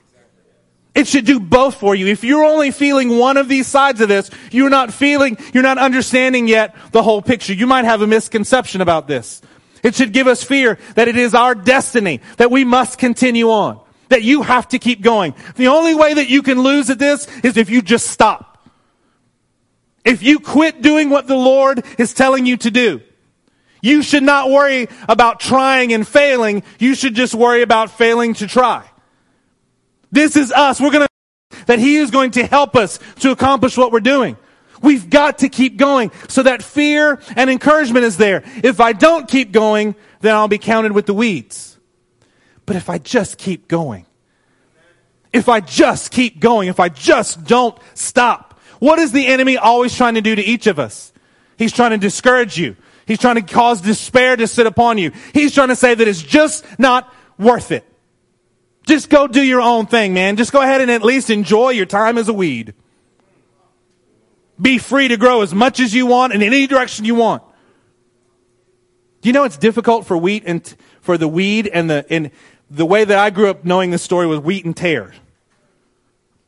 [0.96, 2.08] It should do both for you.
[2.08, 5.78] If you're only feeling one of these sides of this, you're not feeling, you're not
[5.78, 7.54] understanding yet the whole picture.
[7.54, 9.42] You might have a misconception about this.
[9.84, 13.80] It should give us fear that it is our destiny, that we must continue on,
[14.10, 15.34] that you have to keep going.
[15.56, 18.70] The only way that you can lose at this is if you just stop.
[20.04, 23.02] If you quit doing what the Lord is telling you to do.
[23.82, 26.64] You should not worry about trying and failing.
[26.80, 28.84] You should just worry about failing to try.
[30.12, 30.80] This is us.
[30.80, 34.38] We're going to, that He is going to help us to accomplish what we're doing.
[34.82, 38.44] We've got to keep going so that fear and encouragement is there.
[38.64, 41.75] If I don't keep going, then I'll be counted with the weeds.
[42.66, 44.06] But if I just keep going,
[45.32, 49.96] if I just keep going, if I just don't stop, what is the enemy always
[49.96, 51.14] trying to do to each of us?
[51.58, 52.76] He's trying to discourage you.
[53.06, 55.12] He's trying to cause despair to sit upon you.
[55.34, 57.86] He's trying to say that it's just not worth it.
[58.88, 60.38] Just go do your own thing, man.
[60.38, 62.74] Just go ahead and at least enjoy your time as a weed.
[64.62, 67.44] Be free to grow as much as you want in any direction you want.
[69.22, 72.30] You know it's difficult for wheat and t- for the weed and the and
[72.70, 75.14] the way that I grew up knowing this story was wheat and tare.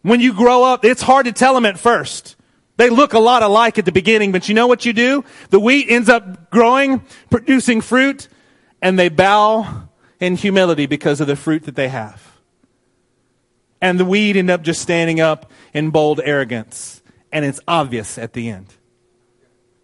[0.01, 2.35] When you grow up, it's hard to tell them at first.
[2.77, 5.25] They look a lot alike at the beginning, but you know what you do?
[5.49, 8.27] The wheat ends up growing, producing fruit,
[8.81, 12.37] and they bow in humility because of the fruit that they have.
[13.81, 17.01] And the weed end up just standing up in bold arrogance
[17.31, 18.67] and it's obvious at the end.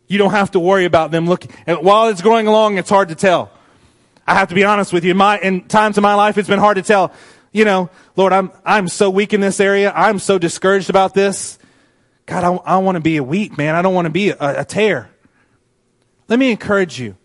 [0.08, 1.52] You don't have to worry about them looking.
[1.66, 3.52] And while it's growing along, it's hard to tell.
[4.26, 5.12] I have to be honest with you.
[5.12, 7.12] In, my, in times of my life, it's been hard to tell.
[7.52, 9.92] You know, Lord, I'm, I'm so weak in this area.
[9.96, 11.60] I'm so discouraged about this.
[12.26, 13.76] God, I, I want to be a wheat, man.
[13.76, 15.10] I don't want to be a, a tare.
[16.28, 17.18] Let me encourage you.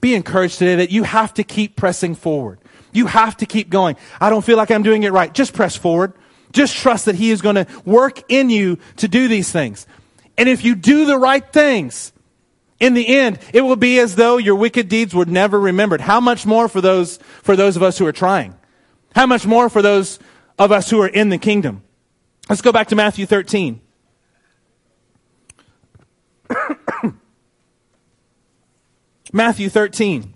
[0.00, 2.58] Be encouraged today that you have to keep pressing forward.
[2.92, 3.96] You have to keep going.
[4.20, 5.32] I don't feel like I'm doing it right.
[5.32, 6.12] Just press forward.
[6.52, 9.86] Just trust that He is going to work in you to do these things.
[10.38, 12.12] And if you do the right things,
[12.78, 16.02] in the end, it will be as though your wicked deeds were never remembered.
[16.02, 18.54] How much more for those, for those of us who are trying?
[19.14, 20.18] How much more for those
[20.58, 21.82] of us who are in the kingdom?
[22.48, 23.80] Let's go back to Matthew 13.
[29.32, 30.34] Matthew 13.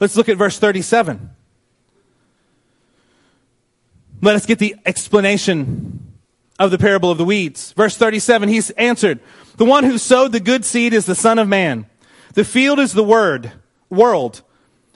[0.00, 1.30] Let's look at verse 37.
[4.22, 6.05] Let us get the explanation
[6.58, 7.72] of the parable of the weeds.
[7.72, 9.20] Verse 37, he's answered,
[9.56, 11.86] the one who sowed the good seed is the son of man.
[12.34, 13.52] The field is the word,
[13.88, 14.42] world,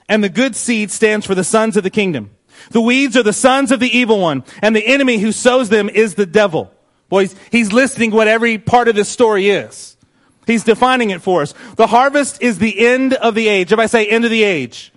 [0.07, 2.31] and the good seed stands for the sons of the kingdom.
[2.69, 5.89] The weeds are the sons of the evil one, and the enemy who sows them
[5.89, 6.71] is the devil.
[7.09, 9.97] Boys, he's listing what every part of this story is.
[10.45, 11.53] He's defining it for us.
[11.75, 13.71] The harvest is the end of the age.
[13.71, 14.93] If I say end of the age,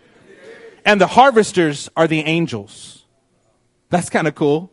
[0.84, 3.04] and the harvesters are the angels.
[3.88, 4.70] That's kind of cool.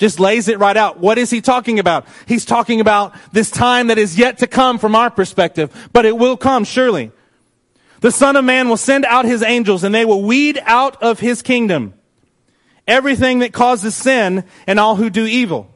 [0.00, 0.98] Just lays it right out.
[0.98, 2.06] What is he talking about?
[2.26, 6.16] He's talking about this time that is yet to come from our perspective, but it
[6.16, 7.12] will come surely.
[8.00, 11.20] The Son of Man will send out his angels and they will weed out of
[11.20, 11.92] his kingdom
[12.88, 15.70] everything that causes sin and all who do evil.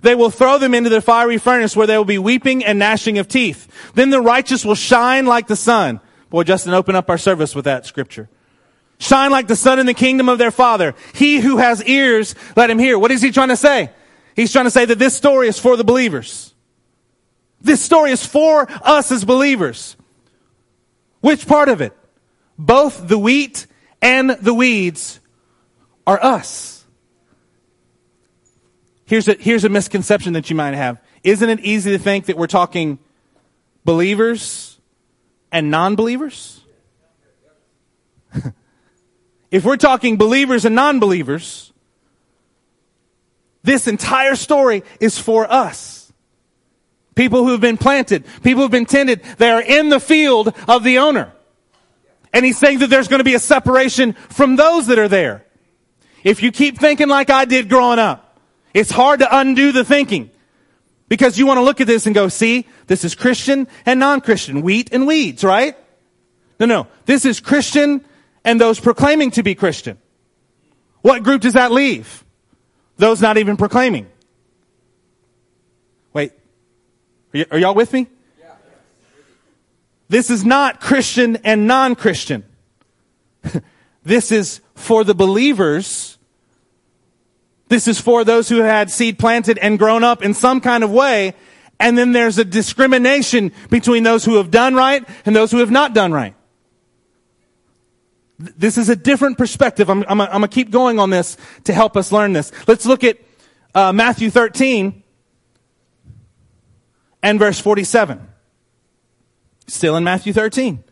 [0.00, 3.18] They will throw them into the fiery furnace where there will be weeping and gnashing
[3.18, 3.68] of teeth.
[3.92, 6.00] Then the righteous will shine like the sun.
[6.30, 8.30] Boy, Justin, open up our service with that scripture.
[9.00, 10.94] Shine like the sun in the kingdom of their father.
[11.14, 12.98] He who has ears, let him hear.
[12.98, 13.90] What is he trying to say?
[14.36, 16.54] He's trying to say that this story is for the believers.
[17.62, 19.96] This story is for us as believers.
[21.20, 21.96] Which part of it?
[22.58, 23.66] Both the wheat
[24.02, 25.18] and the weeds
[26.06, 26.84] are us.
[29.06, 31.00] Here's a, here's a misconception that you might have.
[31.24, 32.98] Isn't it easy to think that we're talking
[33.82, 34.78] believers
[35.50, 36.60] and non believers?
[39.50, 41.72] If we're talking believers and non-believers,
[43.62, 46.12] this entire story is for us.
[47.14, 50.54] People who have been planted, people who have been tended, they are in the field
[50.68, 51.32] of the owner.
[52.32, 55.44] And he's saying that there's going to be a separation from those that are there.
[56.22, 58.38] If you keep thinking like I did growing up,
[58.72, 60.30] it's hard to undo the thinking.
[61.08, 64.62] Because you want to look at this and go, see, this is Christian and non-Christian,
[64.62, 65.76] wheat and weeds, right?
[66.60, 66.86] No, no.
[67.04, 68.04] This is Christian
[68.44, 69.98] and those proclaiming to be Christian.
[71.02, 72.24] What group does that leave?
[72.96, 74.06] Those not even proclaiming.
[76.12, 76.32] Wait.
[76.32, 78.06] Are, y- are y'all with me?
[80.08, 82.44] This is not Christian and non-Christian.
[84.02, 86.18] this is for the believers.
[87.68, 90.90] This is for those who had seed planted and grown up in some kind of
[90.90, 91.34] way.
[91.78, 95.70] And then there's a discrimination between those who have done right and those who have
[95.70, 96.34] not done right.
[98.40, 99.90] This is a different perspective.
[99.90, 102.50] I'm, I'm, going to keep going on this to help us learn this.
[102.66, 103.18] Let's look at
[103.74, 105.02] uh, Matthew 13
[107.22, 108.26] and verse 47.
[109.66, 110.82] Still in Matthew 13.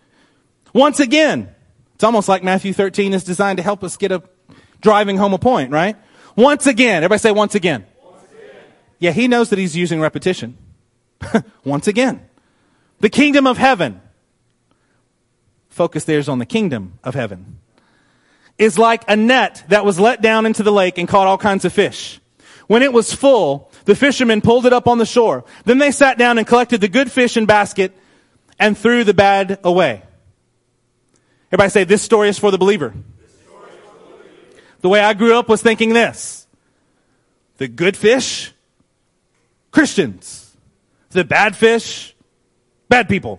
[0.75, 1.55] Once again,
[1.95, 4.23] it's almost like Matthew 13 is designed to help us get a
[4.83, 5.97] driving home a point, right?
[6.37, 6.99] Once again.
[7.03, 7.87] Everybody say once again.
[8.05, 8.63] Once again.
[8.99, 10.59] Yeah, he knows that he's using repetition.
[11.65, 12.29] once again.
[13.01, 14.03] The kingdom of heaven.
[15.79, 17.61] Focus theirs on the kingdom of heaven.
[18.59, 21.65] Is like a net that was let down into the lake and caught all kinds
[21.65, 22.21] of fish.
[22.67, 25.45] When it was full, the fishermen pulled it up on the shore.
[25.67, 27.97] Then they sat down and collected the good fish in basket
[28.59, 30.03] and threw the bad away.
[31.53, 32.93] Everybody say, this story is for the believer.
[34.81, 36.49] The way I grew up was thinking this.
[37.59, 38.53] The good fish,
[39.71, 40.57] Christians.
[41.11, 42.17] The bad fish,
[42.89, 43.39] bad people.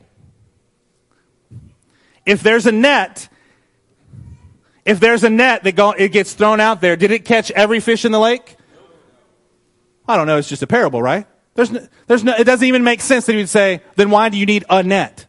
[2.29, 3.27] If there's a net,
[4.85, 7.79] if there's a net that go, it gets thrown out there, did it catch every
[7.79, 8.55] fish in the lake?
[10.07, 10.37] I don't know.
[10.37, 11.25] It's just a parable, right?
[11.55, 14.29] There's no, there's no, it doesn't even make sense that he would say, then why
[14.29, 15.25] do you need a net?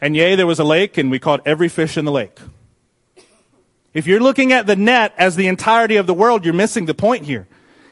[0.00, 2.38] And yea, there was a lake and we caught every fish in the lake.
[3.92, 6.94] If you're looking at the net as the entirety of the world, you're missing the
[6.94, 7.46] point here.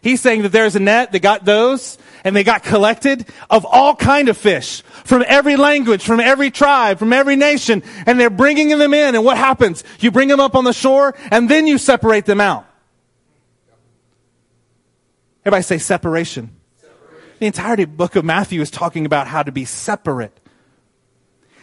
[0.05, 3.97] He's saying that there's a net that got those and they got collected of all
[3.97, 8.69] kind of fish from every language, from every tribe, from every nation, and they're bringing
[8.77, 9.14] them in.
[9.14, 9.83] And what happens?
[10.01, 12.67] You bring them up on the shore and then you separate them out.
[15.47, 16.55] Everybody say separation.
[17.38, 20.38] The entirety book of Matthew is talking about how to be separate.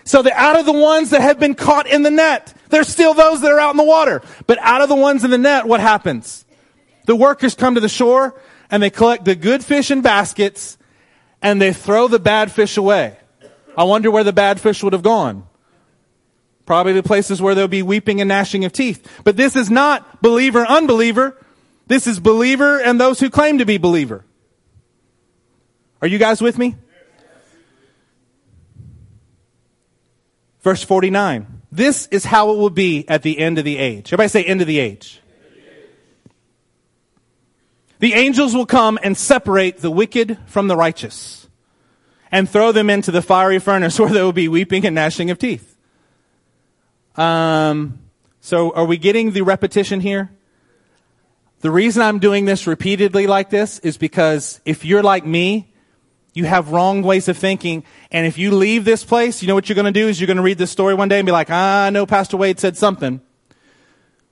[0.04, 3.14] So that out of the ones that have been caught in the net, there's still
[3.14, 4.24] those that are out in the water.
[4.48, 6.44] But out of the ones in the net, what happens?
[7.06, 10.78] The workers come to the shore and they collect the good fish in baskets
[11.42, 13.18] and they throw the bad fish away.
[13.78, 15.48] I wonder where the bad fish would have gone.
[16.66, 19.08] Probably the places where there'll be weeping and gnashing of teeth.
[19.24, 21.38] But this is not believer, unbeliever.
[21.88, 24.24] This is believer and those who claim to be believer.
[26.02, 26.76] Are you guys with me?
[30.62, 31.62] Verse 49.
[31.72, 34.10] This is how it will be at the end of the age.
[34.10, 35.21] Everybody say end of the age.
[38.02, 41.48] The angels will come and separate the wicked from the righteous
[42.32, 45.38] and throw them into the fiery furnace where there will be weeping and gnashing of
[45.38, 45.78] teeth.
[47.16, 48.00] Um,
[48.40, 50.32] so are we getting the repetition here?
[51.60, 55.72] The reason I'm doing this repeatedly like this is because if you're like me,
[56.34, 57.84] you have wrong ways of thinking.
[58.10, 60.26] And if you leave this place, you know what you're going to do is you're
[60.26, 62.60] going to read this story one day and be like, ah, I know Pastor Wade
[62.60, 63.22] said something,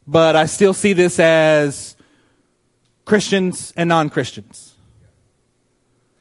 [0.08, 1.96] but I still see this as
[3.10, 4.76] Christians and non-Christians.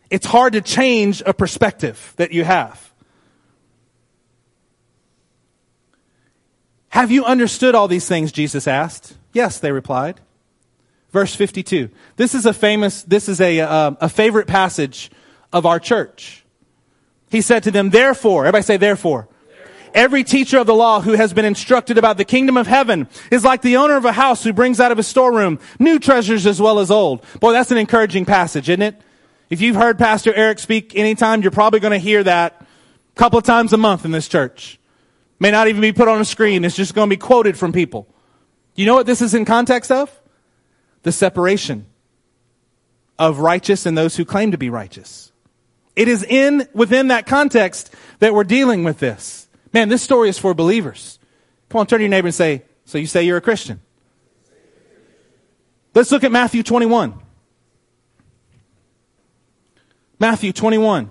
[0.09, 2.95] It's hard to change a perspective that you have.
[6.89, 8.33] Have you understood all these things?
[8.33, 9.15] Jesus asked.
[9.35, 10.19] Yes, they replied.
[11.11, 11.91] Verse 52.
[12.17, 15.11] This is a famous, this is a, uh, a favorite passage
[15.53, 16.43] of our church.
[17.31, 19.29] He said to them, therefore, everybody say therefore.
[19.95, 23.45] Every teacher of the law who has been instructed about the kingdom of heaven is
[23.45, 26.61] like the owner of a house who brings out of his storeroom new treasures as
[26.61, 27.25] well as old.
[27.41, 29.01] Boy, that's an encouraging passage, isn't it?
[29.51, 33.39] If you've heard Pastor Eric speak anytime, you're probably going to hear that a couple
[33.39, 34.79] of times a month in this church.
[35.41, 36.65] May not even be put on a screen.
[36.65, 38.07] It's just going to be quoted from people.
[38.75, 40.11] You know what this is in context of?
[41.03, 41.87] The separation
[43.19, 45.33] of righteous and those who claim to be righteous.
[45.97, 49.48] It is in, within that context that we're dealing with this.
[49.79, 51.21] Man, this story is for believers.
[51.69, 53.81] Come on, turn to your neighbor and say, so you say you're a Christian.
[55.95, 57.15] Let's look at Matthew 21.
[60.19, 61.11] Matthew 21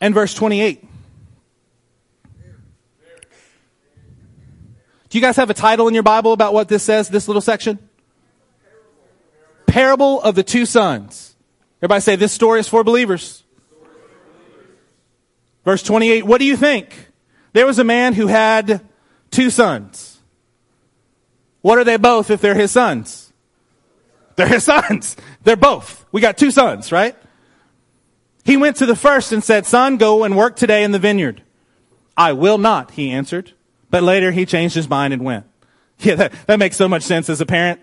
[0.00, 0.88] and verse 28.
[5.10, 7.42] Do you guys have a title in your Bible about what this says, this little
[7.42, 7.78] section?
[9.66, 11.36] Parable of the two sons.
[11.82, 13.44] Everybody say, this story is for believers.
[15.64, 17.08] Verse 28, what do you think?
[17.52, 18.80] There was a man who had
[19.30, 20.18] two sons.
[21.60, 23.32] What are they both if they're his sons?
[24.36, 25.16] They're his sons.
[25.44, 26.04] They're both.
[26.10, 27.16] We got two sons, right?
[28.44, 31.42] He went to the first and said, Son, go and work today in the vineyard.
[32.16, 33.52] I will not, he answered.
[33.90, 35.46] But later he changed his mind and went.
[35.98, 37.78] Yeah, that, that makes so much sense as a parent.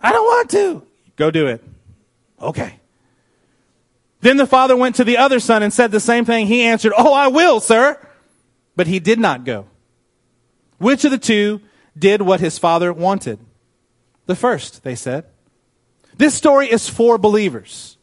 [0.00, 0.82] I don't want to.
[1.16, 1.62] Go do it.
[2.40, 2.80] Okay.
[4.24, 6.46] Then the father went to the other son and said the same thing.
[6.46, 8.00] He answered, Oh, I will, sir.
[8.74, 9.66] But he did not go.
[10.78, 11.60] Which of the two
[11.96, 13.38] did what his father wanted?
[14.24, 15.26] The first, they said.
[16.16, 17.98] This story is for believers.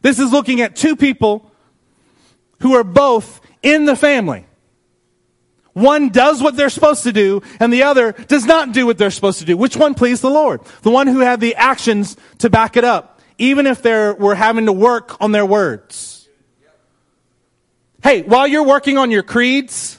[0.00, 1.50] This is looking at two people
[2.60, 4.46] who are both in the family.
[5.72, 9.10] One does what they're supposed to do, and the other does not do what they're
[9.10, 9.56] supposed to do.
[9.56, 10.60] Which one pleased the Lord?
[10.82, 14.66] The one who had the actions to back it up, even if they were having
[14.66, 16.28] to work on their words.
[18.02, 19.98] Hey, while you're working on your creeds,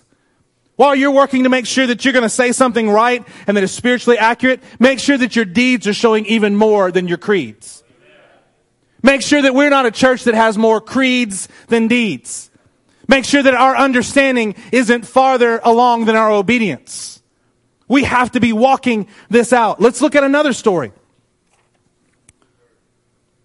[0.76, 3.64] while you're working to make sure that you're going to say something right and that
[3.64, 7.84] is spiritually accurate, make sure that your deeds are showing even more than your creeds.
[9.04, 12.50] Make sure that we're not a church that has more creeds than deeds.
[13.08, 17.22] Make sure that our understanding isn't farther along than our obedience.
[17.88, 19.82] We have to be walking this out.
[19.82, 20.92] Let's look at another story.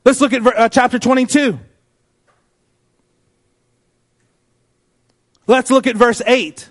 [0.04, 1.58] Let's look at uh, chapter 22.
[5.46, 6.68] Let's look at verse 8.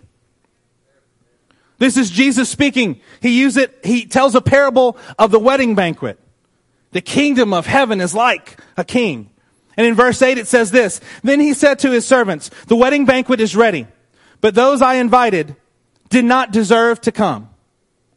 [1.77, 3.01] This is Jesus speaking.
[3.21, 6.19] He uses it, he tells a parable of the wedding banquet.
[6.91, 9.31] The kingdom of heaven is like a king
[9.77, 13.05] and in verse 8 it says this, Then he said to his servants, The wedding
[13.05, 13.87] banquet is ready,
[14.41, 15.55] but those I invited
[16.09, 17.49] did not deserve to come.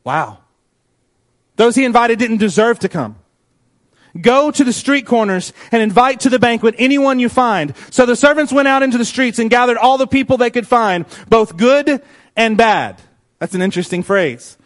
[0.04, 0.38] Wow.
[1.56, 3.16] Those he invited didn't deserve to come.
[4.20, 7.74] Go to the street corners and invite to the banquet anyone you find.
[7.90, 10.66] So the servants went out into the streets and gathered all the people they could
[10.66, 12.02] find, both good
[12.36, 13.00] and bad.
[13.38, 14.56] That's an interesting phrase.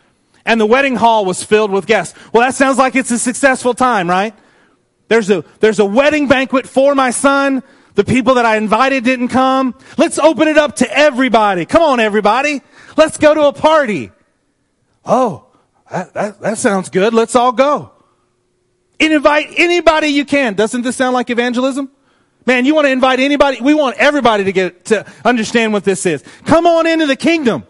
[0.44, 2.18] And the wedding hall was filled with guests.
[2.32, 4.34] Well, that sounds like it's a successful time, right?
[5.08, 7.62] There's a, there's a wedding banquet for my son.
[7.94, 9.74] The people that I invited didn't come.
[9.98, 11.66] Let's open it up to everybody.
[11.66, 12.62] Come on, everybody.
[12.96, 14.12] Let's go to a party.
[15.04, 15.46] Oh,
[15.90, 17.12] that, that, that sounds good.
[17.12, 17.92] Let's all go.
[19.00, 20.54] And invite anybody you can.
[20.54, 21.90] Doesn't this sound like evangelism?
[22.46, 23.60] Man, you want to invite anybody?
[23.60, 26.22] We want everybody to get to understand what this is.
[26.44, 27.64] Come on into the kingdom.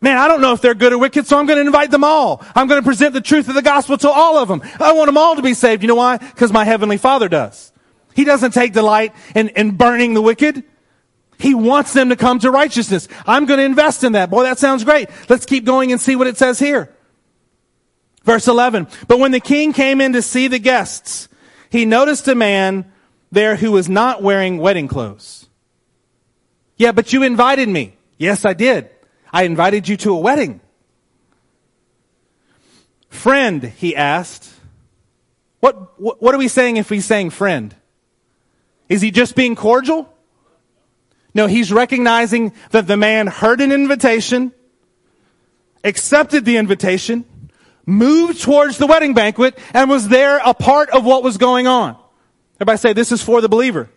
[0.00, 2.04] Man, I don't know if they're good or wicked, so I'm going to invite them
[2.04, 2.44] all.
[2.54, 4.62] I'm going to present the truth of the gospel to all of them.
[4.78, 5.82] I want them all to be saved.
[5.82, 6.18] You know why?
[6.18, 7.72] Because my heavenly father does.
[8.14, 10.62] He doesn't take delight in, in burning the wicked.
[11.38, 13.08] He wants them to come to righteousness.
[13.26, 14.30] I'm going to invest in that.
[14.30, 15.08] Boy, that sounds great.
[15.28, 16.94] Let's keep going and see what it says here.
[18.28, 18.88] Verse 11.
[19.06, 21.30] But when the king came in to see the guests,
[21.70, 22.92] he noticed a man
[23.32, 25.48] there who was not wearing wedding clothes.
[26.76, 27.96] Yeah, but you invited me.
[28.18, 28.90] Yes, I did.
[29.32, 30.60] I invited you to a wedding.
[33.08, 34.52] Friend, he asked.
[35.60, 37.74] What, what, are we saying if he's saying friend?
[38.90, 40.06] Is he just being cordial?
[41.32, 44.52] No, he's recognizing that the man heard an invitation,
[45.82, 47.24] accepted the invitation,
[47.88, 51.96] moved towards the wedding banquet, and was there a part of what was going on.
[52.56, 53.88] Everybody say, this is for the believer.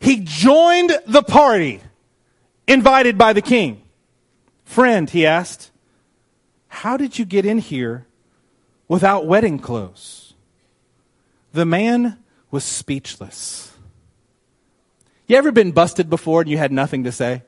[0.00, 1.80] He joined the party
[2.66, 3.82] invited by the king.
[4.64, 5.70] Friend, he asked,
[6.68, 8.06] how did you get in here
[8.88, 10.34] without wedding clothes?
[11.52, 12.18] The man
[12.50, 13.72] was speechless.
[15.26, 17.42] You ever been busted before and you had nothing to say?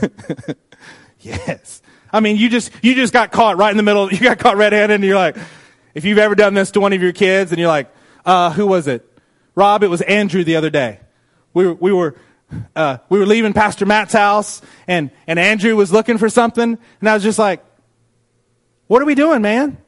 [1.20, 1.82] yes.
[2.12, 4.08] I mean, you just, you just got caught right in the middle.
[4.12, 5.36] You got caught red-handed and you're like,
[5.94, 7.92] if you've ever done this to one of your kids and you're like,
[8.24, 9.08] uh, who was it?
[9.54, 11.00] Rob, it was Andrew the other day.
[11.54, 12.16] We were, we were,
[12.76, 17.08] uh, we were leaving Pastor Matt's house and, and Andrew was looking for something and
[17.08, 17.64] I was just like,
[18.86, 19.78] what are we doing, man?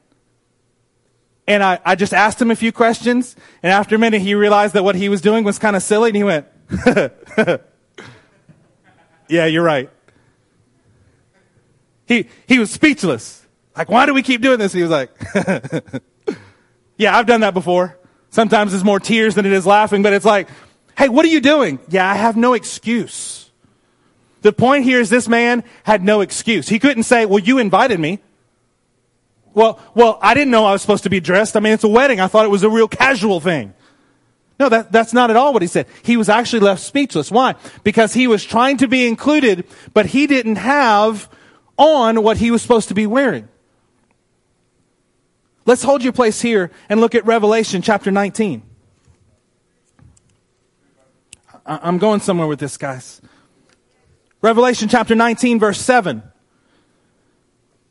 [1.47, 4.75] And I, I just asked him a few questions and after a minute he realized
[4.75, 6.47] that what he was doing was kind of silly and he went,
[9.29, 9.91] yeah, you're right.
[12.07, 13.45] He, he was speechless.
[13.77, 14.72] Like, why do we keep doing this?
[14.72, 15.11] He was like,
[16.97, 17.99] yeah, I've done that before.
[18.31, 20.49] Sometimes it's more tears than it is laughing, but it's like,
[20.97, 21.79] hey, what are you doing?
[21.89, 23.51] Yeah, I have no excuse.
[24.43, 26.68] The point here is this man had no excuse.
[26.68, 28.20] He couldn't say, well, you invited me.
[29.55, 31.57] Well, well, I didn't know I was supposed to be dressed.
[31.57, 32.20] I mean, it's a wedding.
[32.20, 33.72] I thought it was a real casual thing.
[34.59, 35.87] No, that, that's not at all what he said.
[36.03, 37.31] He was actually left speechless.
[37.31, 37.57] Why?
[37.83, 41.29] Because he was trying to be included, but he didn't have
[41.77, 43.49] on what he was supposed to be wearing.
[45.67, 48.63] Let's hold your place here and look at Revelation chapter 19.
[51.67, 53.23] I'm going somewhere with this, guys.
[54.43, 56.23] Revelation chapter 19, verse 7.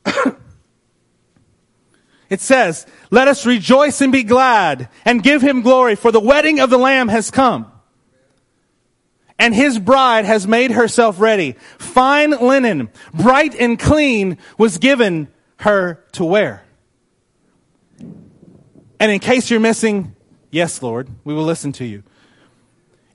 [2.33, 6.59] it says, Let us rejoice and be glad and give him glory, for the wedding
[6.59, 7.71] of the Lamb has come.
[9.37, 11.51] And his bride has made herself ready.
[11.77, 15.27] Fine linen, bright and clean, was given
[15.57, 16.65] her to wear.
[17.99, 20.15] And in case you're missing,
[20.49, 22.01] yes, Lord, we will listen to you.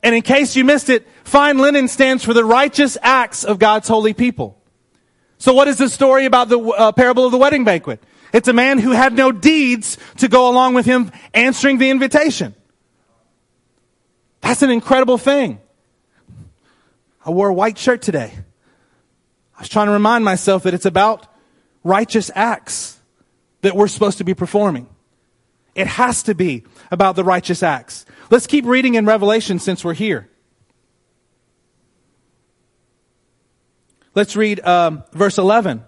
[0.00, 3.88] And in case you missed it, fine linen stands for the righteous acts of God's
[3.88, 4.62] holy people.
[5.38, 8.00] So what is the story about the uh, parable of the wedding banquet?
[8.32, 12.54] It's a man who had no deeds to go along with him answering the invitation.
[14.40, 15.60] That's an incredible thing.
[17.24, 18.32] I wore a white shirt today.
[19.56, 21.26] I was trying to remind myself that it's about
[21.82, 22.98] righteous acts
[23.62, 24.88] that we're supposed to be performing.
[25.74, 28.06] It has to be about the righteous acts.
[28.30, 30.28] Let's keep reading in Revelation since we're here.
[34.14, 35.84] Let's read um, verse 11.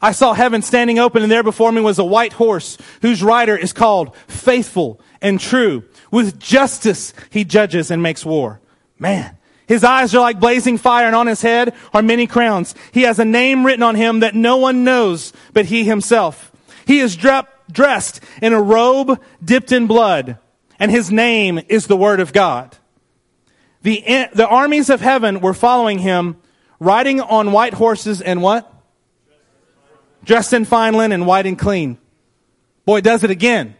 [0.00, 3.56] I saw heaven standing open, and there before me was a white horse, whose rider
[3.56, 5.84] is called Faithful and True.
[6.10, 8.60] With justice he judges and makes war.
[8.98, 9.36] Man,
[9.66, 12.74] his eyes are like blazing fire, and on his head are many crowns.
[12.92, 16.52] He has a name written on him that no one knows but he himself.
[16.86, 20.38] He is dressed in a robe dipped in blood
[20.78, 22.76] and his name is the Word of God.
[23.82, 26.36] The, the armies of heaven were following him,
[26.80, 28.70] riding on white horses and what?
[30.24, 31.98] Dressed in fine linen, white and clean.
[32.84, 33.76] Boy, does it again.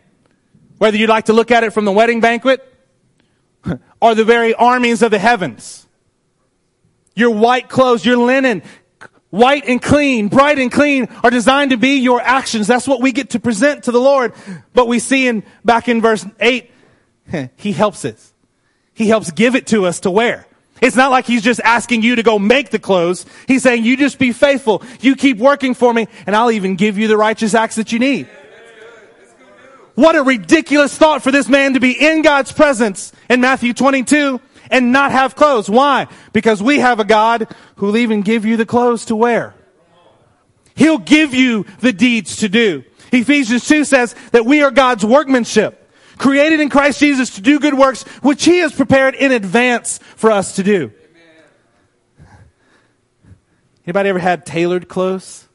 [0.78, 2.62] Whether you'd like to look at it from the wedding banquet
[4.00, 5.86] or the very armies of the heavens.
[7.14, 8.62] Your white clothes, your linen,
[9.30, 12.66] white and clean, bright and clean are designed to be your actions.
[12.66, 14.32] That's what we get to present to the Lord.
[14.72, 16.70] But we see in, back in verse 8,
[17.56, 18.32] he helps us.
[18.92, 20.46] He helps give it to us to wear.
[20.80, 23.24] It's not like he's just asking you to go make the clothes.
[23.46, 24.82] He's saying, you just be faithful.
[25.00, 27.98] You keep working for me and I'll even give you the righteous acts that you
[27.98, 28.28] need.
[29.94, 34.40] What a ridiculous thought for this man to be in God's presence in Matthew 22
[34.70, 35.70] and not have clothes.
[35.70, 36.08] Why?
[36.32, 37.46] Because we have a God
[37.76, 39.54] who'll even give you the clothes to wear.
[40.74, 42.82] He'll give you the deeds to do.
[43.12, 45.83] Ephesians 2 says that we are God's workmanship
[46.18, 50.30] created in Christ Jesus to do good works, which He has prepared in advance for
[50.30, 50.92] us to do.
[53.86, 55.46] Anybody ever had tailored clothes?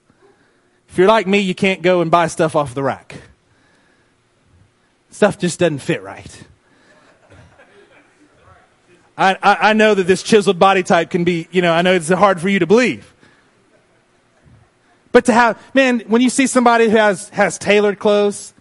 [0.88, 3.16] If you're like me, you can't go and buy stuff off the rack.
[5.10, 6.44] Stuff just doesn't fit right.
[9.18, 11.94] I, I, I know that this chiseled body type can be, you know, I know
[11.94, 13.14] it's hard for you to believe.
[15.12, 18.54] But to have, man, when you see somebody who has, has tailored clothes,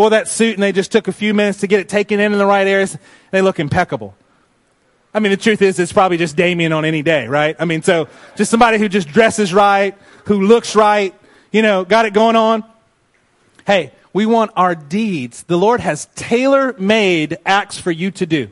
[0.00, 2.32] Boy, that suit, and they just took a few minutes to get it taken in
[2.32, 2.96] in the right areas.
[3.32, 4.14] They look impeccable.
[5.12, 7.54] I mean, the truth is, it's probably just Damien on any day, right?
[7.58, 9.94] I mean, so just somebody who just dresses right,
[10.24, 11.14] who looks right,
[11.52, 12.64] you know, got it going on.
[13.66, 15.42] Hey, we want our deeds.
[15.42, 18.50] The Lord has tailor made acts for you to do.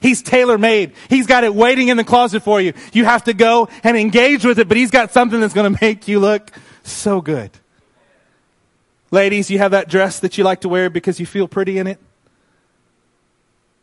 [0.00, 0.92] He's tailor made.
[1.10, 2.72] He's got it waiting in the closet for you.
[2.92, 5.78] You have to go and engage with it, but He's got something that's going to
[5.84, 6.52] make you look
[6.84, 7.50] so good.
[9.10, 11.86] Ladies, you have that dress that you like to wear because you feel pretty in
[11.86, 11.98] it?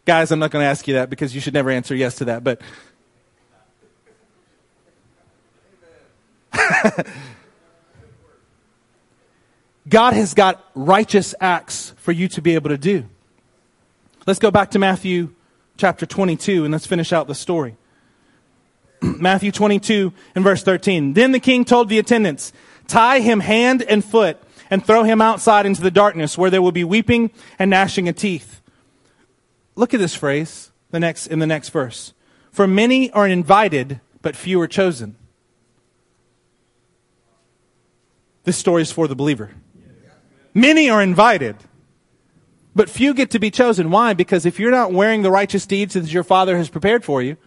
[0.05, 2.25] Guys, I'm not going to ask you that because you should never answer yes to
[2.25, 2.61] that, but.
[9.87, 13.05] God has got righteous acts for you to be able to do.
[14.27, 15.33] Let's go back to Matthew
[15.77, 17.77] chapter 22 and let's finish out the story.
[19.01, 21.13] Matthew 22 and verse 13.
[21.13, 22.51] Then the king told the attendants,
[22.87, 24.37] tie him hand and foot
[24.69, 28.15] and throw him outside into the darkness where there will be weeping and gnashing of
[28.15, 28.61] teeth.
[29.75, 32.13] Look at this phrase the next, in the next verse.
[32.51, 35.15] For many are invited, but few are chosen.
[38.43, 39.51] This story is for the believer.
[40.53, 41.55] Many are invited,
[42.75, 43.89] but few get to be chosen.
[43.89, 44.13] Why?
[44.13, 47.37] Because if you're not wearing the righteous deeds that your Father has prepared for you,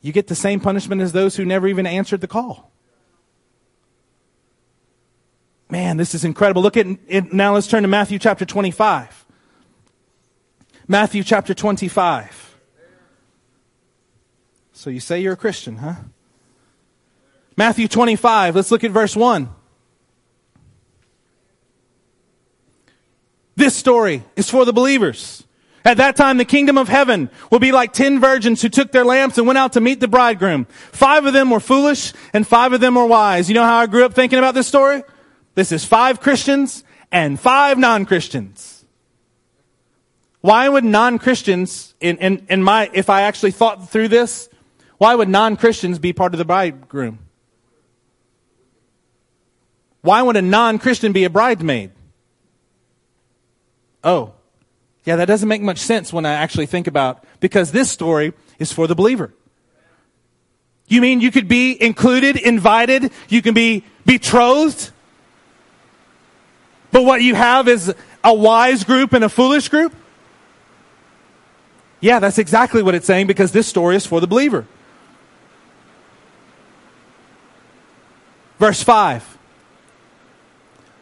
[0.00, 2.71] you get the same punishment as those who never even answered the call.
[5.72, 6.60] Man, this is incredible.
[6.60, 7.32] Look at it.
[7.32, 9.24] Now let's turn to Matthew chapter 25.
[10.86, 12.58] Matthew chapter 25.
[14.74, 15.94] So you say you're a Christian, huh?
[17.56, 18.54] Matthew 25.
[18.54, 19.48] Let's look at verse 1.
[23.56, 25.42] This story is for the believers.
[25.86, 29.06] At that time, the kingdom of heaven will be like ten virgins who took their
[29.06, 30.66] lamps and went out to meet the bridegroom.
[30.66, 33.48] Five of them were foolish and five of them were wise.
[33.48, 35.02] You know how I grew up thinking about this story?
[35.54, 38.84] This is five Christians and five non-Christians.
[40.40, 44.48] Why would non-Christians, in, in, in my, if I actually thought through this,
[44.98, 47.18] why would non-Christians be part of the bridegroom?
[50.00, 51.92] Why would a non-Christian be a bridesmaid?
[54.02, 54.32] Oh,
[55.04, 58.72] yeah, that doesn't make much sense when I actually think about, because this story is
[58.72, 59.32] for the believer.
[60.88, 64.90] You mean you could be included, invited, you can be betrothed?
[66.92, 69.92] But what you have is a wise group and a foolish group?
[72.00, 74.66] Yeah, that's exactly what it's saying because this story is for the believer.
[78.58, 79.38] Verse 5.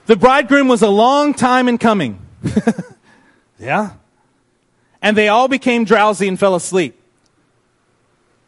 [0.07, 2.21] The bridegroom was a long time in coming.
[3.59, 3.93] yeah.
[5.03, 7.01] And they all became drowsy and fell asleep.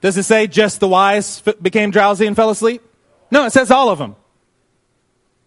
[0.01, 2.83] Does it say just the wise became drowsy and fell asleep?
[3.31, 4.17] No, it says all of them.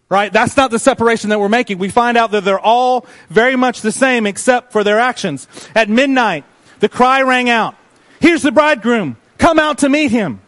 [0.08, 0.32] Right?
[0.32, 1.78] That's not the separation that we're making.
[1.78, 5.48] We find out that they're all very much the same except for their actions.
[5.74, 6.44] At midnight,
[6.78, 7.74] the cry rang out,
[8.20, 9.16] Here's the bridegroom.
[9.38, 10.40] Come out to meet him.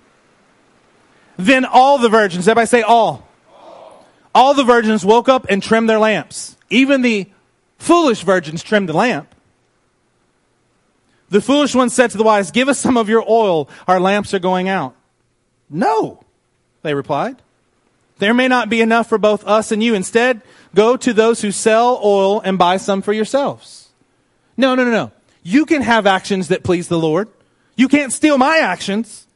[1.37, 3.29] Then all the virgins, everybody say all.
[3.53, 4.07] all.
[4.35, 6.57] All the virgins woke up and trimmed their lamps.
[6.71, 7.27] Even the
[7.79, 9.35] foolish virgins trimmed the lamp.
[11.31, 13.69] The foolish one said to the wise, Give us some of your oil.
[13.87, 14.95] Our lamps are going out.
[15.69, 16.25] No,
[16.83, 17.43] they replied.
[18.19, 19.95] There may not be enough for both us and you.
[19.95, 20.43] Instead,
[20.75, 23.89] go to those who sell oil and buy some for yourselves.
[24.57, 25.13] No, no, no, no.
[25.43, 27.29] You can have actions that please the Lord.
[27.77, 29.27] You can't steal my actions.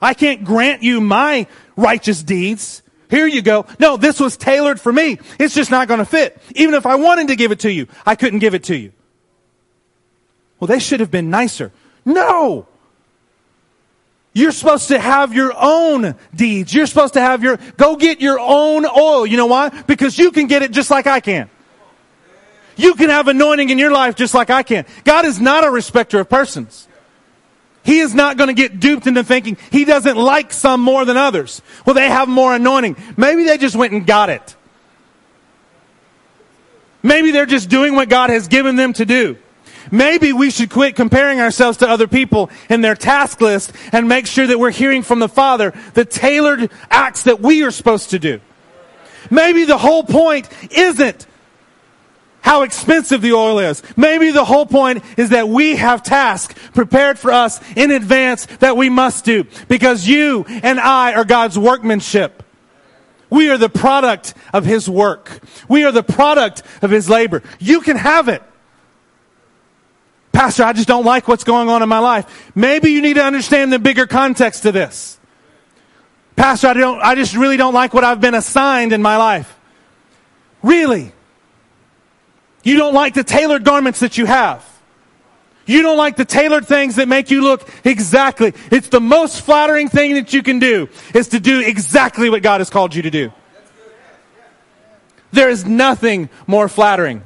[0.00, 2.82] I can't grant you my righteous deeds.
[3.08, 3.66] Here you go.
[3.78, 5.18] No, this was tailored for me.
[5.38, 6.40] It's just not going to fit.
[6.56, 8.92] Even if I wanted to give it to you, I couldn't give it to you.
[10.58, 11.72] Well, they should have been nicer.
[12.04, 12.66] No!
[14.34, 16.72] You're supposed to have your own deeds.
[16.72, 19.26] You're supposed to have your, go get your own oil.
[19.26, 19.68] You know why?
[19.68, 21.50] Because you can get it just like I can.
[22.76, 24.86] You can have anointing in your life just like I can.
[25.04, 26.88] God is not a respecter of persons.
[27.84, 31.16] He is not going to get duped into thinking he doesn't like some more than
[31.16, 31.60] others.
[31.84, 32.96] Well, they have more anointing.
[33.16, 34.56] Maybe they just went and got it.
[37.02, 39.36] Maybe they're just doing what God has given them to do.
[39.90, 44.26] Maybe we should quit comparing ourselves to other people in their task list and make
[44.26, 48.18] sure that we're hearing from the Father the tailored acts that we are supposed to
[48.18, 48.40] do.
[49.30, 51.26] Maybe the whole point isn't
[52.42, 53.82] how expensive the oil is.
[53.96, 58.76] Maybe the whole point is that we have tasks prepared for us in advance that
[58.76, 62.42] we must do because you and I are God's workmanship.
[63.30, 65.40] We are the product of His work.
[65.68, 67.42] We are the product of His labor.
[67.58, 68.42] You can have it.
[70.32, 72.50] Pastor, I just don't like what's going on in my life.
[72.54, 75.18] Maybe you need to understand the bigger context to this.
[76.36, 79.58] Pastor, I don't, I just really don't like what I've been assigned in my life.
[80.62, 81.12] Really?
[82.64, 84.64] You don't like the tailored garments that you have.
[85.66, 88.54] You don't like the tailored things that make you look exactly.
[88.70, 92.60] It's the most flattering thing that you can do is to do exactly what God
[92.60, 93.32] has called you to do.
[95.30, 97.22] There is nothing more flattering.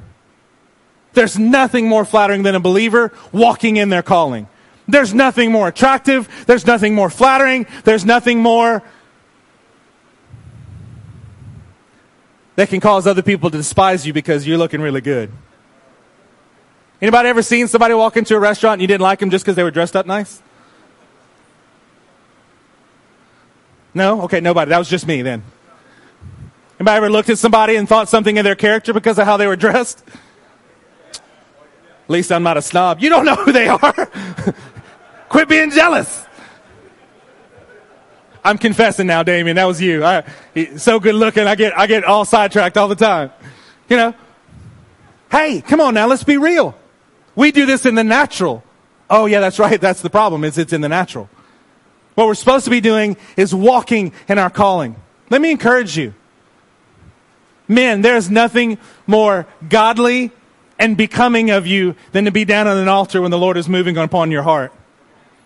[1.13, 4.47] There's nothing more flattering than a believer walking in their calling.
[4.87, 6.29] There's nothing more attractive.
[6.45, 7.65] There's nothing more flattering.
[7.83, 8.83] There's nothing more
[12.55, 15.31] that can cause other people to despise you because you're looking really good.
[17.01, 19.55] Anybody ever seen somebody walk into a restaurant and you didn't like them just because
[19.55, 20.41] they were dressed up nice?
[23.93, 24.21] No?
[24.23, 24.69] Okay, nobody.
[24.69, 25.43] That was just me then.
[26.79, 29.47] Anybody ever looked at somebody and thought something of their character because of how they
[29.47, 30.03] were dressed?
[32.07, 33.01] At least I'm not a snob.
[33.01, 33.93] You don't know who they are.
[35.29, 36.25] Quit being jealous.
[38.45, 39.57] I'm confessing now, Damien.
[39.57, 40.05] That was you.
[40.05, 40.23] I,
[40.77, 41.45] so good looking.
[41.45, 43.31] I get, I get all sidetracked all the time.
[43.89, 44.13] You know?
[45.29, 46.07] Hey, come on now.
[46.07, 46.77] Let's be real.
[47.35, 48.63] We do this in the natural.
[49.09, 49.79] Oh yeah, that's right.
[49.79, 51.29] That's the problem is it's in the natural.
[52.15, 54.95] What we're supposed to be doing is walking in our calling.
[55.29, 56.13] Let me encourage you.
[57.67, 58.77] Men, there's nothing
[59.07, 60.31] more godly
[60.79, 63.67] and becoming of you than to be down on an altar when the Lord is
[63.67, 64.71] moving upon your heart.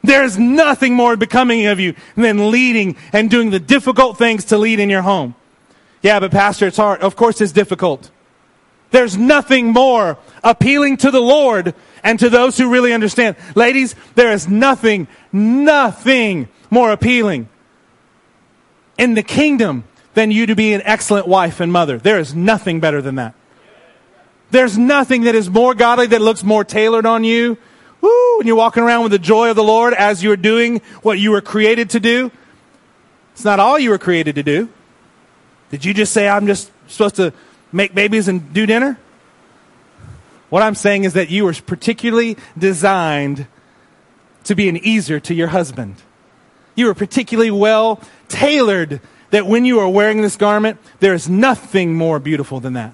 [0.04, 4.58] There is nothing more becoming of you than leading and doing the difficult things to
[4.58, 5.36] lead in your home.
[6.02, 7.02] Yeah, but pastor, it's hard.
[7.02, 8.10] Of course it's difficult.
[8.90, 13.36] There's nothing more appealing to the Lord and to those who really understand.
[13.56, 17.48] Ladies, there is nothing, nothing more appealing
[18.98, 21.98] in the kingdom than you to be an excellent wife and mother.
[21.98, 23.36] There is nothing better than that.
[24.52, 27.58] There's nothing that is more godly that looks more tailored on you
[28.02, 28.40] Woo!
[28.40, 31.32] And you're walking around with the joy of the Lord as you're doing what you
[31.32, 32.32] were created to do.
[33.34, 34.70] It's not all you were created to do.
[35.70, 37.32] Did you just say, I'm just supposed to
[37.72, 38.98] make babies and do dinner?
[40.50, 43.48] What I'm saying is that you were particularly designed
[44.44, 45.96] to be an ezer to your husband.
[46.76, 49.00] You were particularly well tailored
[49.30, 52.94] that when you are wearing this garment, there is nothing more beautiful than that.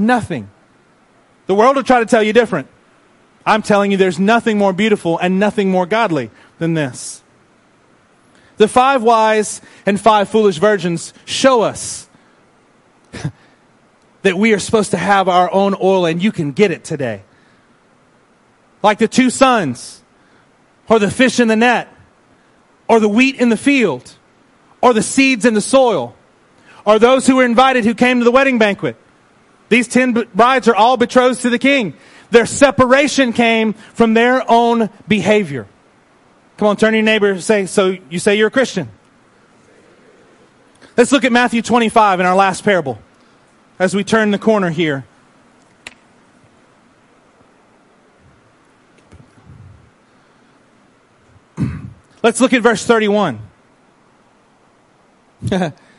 [0.00, 0.48] Nothing.
[1.46, 2.68] The world will try to tell you different.
[3.44, 7.22] I'm telling you, there's nothing more beautiful and nothing more godly than this.
[8.56, 12.08] The five wise and five foolish virgins show us
[14.22, 17.22] that we are supposed to have our own oil and you can get it today.
[18.82, 20.02] Like the two sons,
[20.88, 21.94] or the fish in the net,
[22.88, 24.14] or the wheat in the field,
[24.80, 26.16] or the seeds in the soil,
[26.86, 28.96] or those who were invited who came to the wedding banquet.
[29.70, 31.94] These ten brides are all betrothed to the king.
[32.30, 35.66] Their separation came from their own behavior.
[36.58, 38.90] Come on, turn to your neighbor and say, so you say you're a Christian.
[40.96, 42.98] Let's look at Matthew 25 in our last parable
[43.78, 45.06] as we turn the corner here.
[52.24, 53.38] Let's look at verse 31.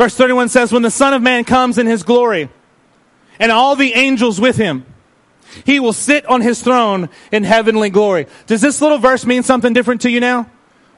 [0.00, 2.48] verse 31 says, When the Son of Man comes in his glory,
[3.38, 4.86] and all the angels with him,
[5.66, 8.26] he will sit on his throne in heavenly glory.
[8.46, 10.50] Does this little verse mean something different to you now?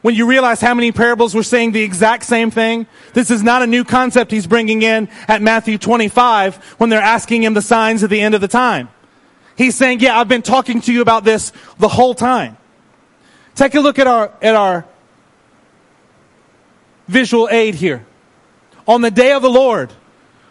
[0.03, 2.89] when you realize how many parables were saying the exact same thing.
[3.15, 7.45] This is not a new concept he's bringing in at Matthew 25 when they're asking
[7.45, 8.89] him the signs at the end of the time.
[9.55, 12.57] He's saying, yeah, I've been talking to you about this the whole time.
[13.55, 14.87] Take a look at our, at our
[17.07, 18.05] visual aid here.
[18.87, 19.93] On the day of the Lord,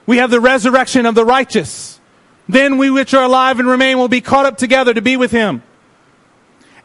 [0.06, 2.00] we have the resurrection of the righteous.
[2.48, 5.32] Then we which are alive and remain will be caught up together to be with
[5.32, 5.64] him.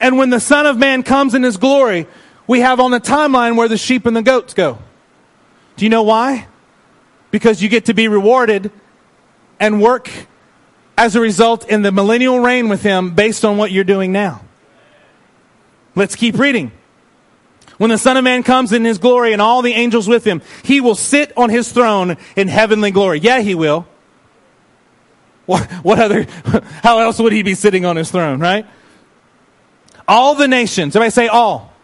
[0.01, 2.07] And when the Son of Man comes in his glory,
[2.47, 4.79] we have on the timeline where the sheep and the goats go.
[5.77, 6.47] Do you know why?
[7.31, 8.71] Because you get to be rewarded
[9.59, 10.11] and work
[10.97, 14.43] as a result in the millennial reign with him based on what you're doing now.
[15.95, 16.73] Let's keep reading.
[17.79, 20.41] When the Son of Man comes in his glory and all the angels with him,
[20.63, 23.21] he will sit on his throne in heavenly glory.
[23.21, 23.87] Yeah, he will.
[25.45, 26.25] What, what other,
[26.83, 28.67] how else would he be sitting on his throne, right?
[30.09, 31.77] All the nations, everybody say all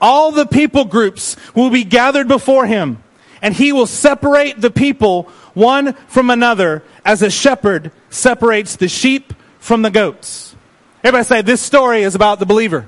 [0.00, 3.02] all the people groups will be gathered before him,
[3.42, 9.32] and he will separate the people one from another as a shepherd separates the sheep
[9.58, 10.54] from the goats.
[11.02, 12.86] Everybody say, this story is about the believer.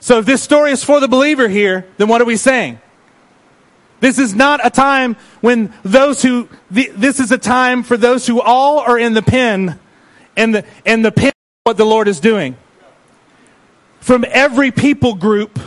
[0.00, 2.80] So if this story is for the believer here, then what are we saying?
[4.00, 8.40] This is not a time when those who, this is a time for those who
[8.40, 9.78] all are in the pen,
[10.36, 11.32] and the, and the pen
[11.64, 12.56] what the Lord is doing
[14.00, 15.58] from every people group,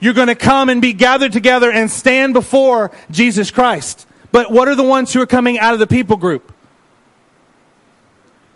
[0.00, 4.06] you're going to come and be gathered together and stand before Jesus Christ.
[4.32, 6.51] But what are the ones who are coming out of the people group?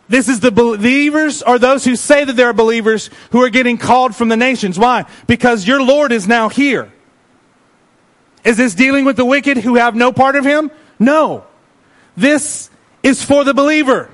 [0.09, 4.15] This is the believers or those who say that they're believers who are getting called
[4.15, 4.79] from the nations.
[4.79, 5.05] Why?
[5.27, 6.93] Because your Lord is now here.
[8.45, 10.71] Is this dealing with the wicked who have no part of him?
[11.01, 11.45] No.
[12.17, 12.71] This
[13.03, 14.09] is for the believer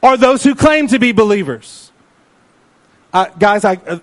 [0.00, 1.92] or those who claim to be believers.
[3.12, 3.98] Uh, guys, I, uh,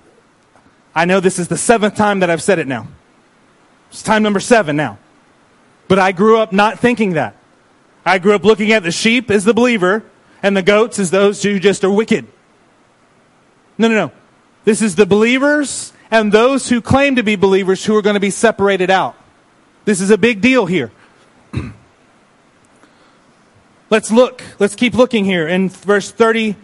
[0.93, 2.87] I know this is the seventh time that I've said it now.
[3.89, 4.99] It's time number seven now.
[5.87, 7.35] But I grew up not thinking that.
[8.05, 10.03] I grew up looking at the sheep as the believer
[10.47, 12.25] and the goats is those who just are wicked.
[13.77, 14.11] No, no, no.
[14.63, 18.21] This is the believers and those who claim to be believers who are going to
[18.21, 19.17] be separated out.
[19.83, 20.89] This is a big deal here.
[23.89, 24.41] Let's look.
[24.57, 26.55] Let's keep looking here in verse 30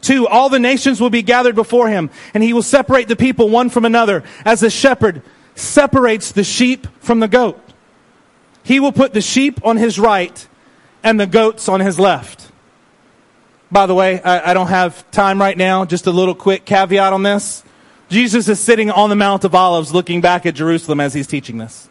[0.00, 3.48] Two, all the nations will be gathered before him, and he will separate the people
[3.48, 5.20] one from another, as a shepherd
[5.56, 7.60] separates the sheep from the goat.
[8.62, 10.46] He will put the sheep on his right
[11.02, 12.45] and the goats on his left.
[13.76, 15.84] By the way, I, I don't have time right now.
[15.84, 17.62] Just a little quick caveat on this.
[18.08, 21.58] Jesus is sitting on the Mount of Olives looking back at Jerusalem as he's teaching
[21.58, 21.86] this.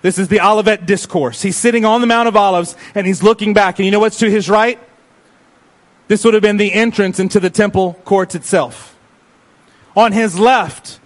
[0.00, 1.42] This is the Olivet Discourse.
[1.42, 3.80] He's sitting on the Mount of Olives and he's looking back.
[3.80, 4.78] And you know what's to his right?
[6.06, 8.96] This would have been the entrance into the temple courts itself.
[9.96, 11.00] On his left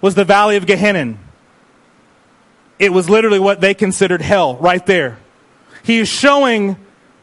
[0.00, 1.18] was the valley of Gehenna.
[2.78, 5.18] It was literally what they considered hell right there.
[5.82, 6.76] He is showing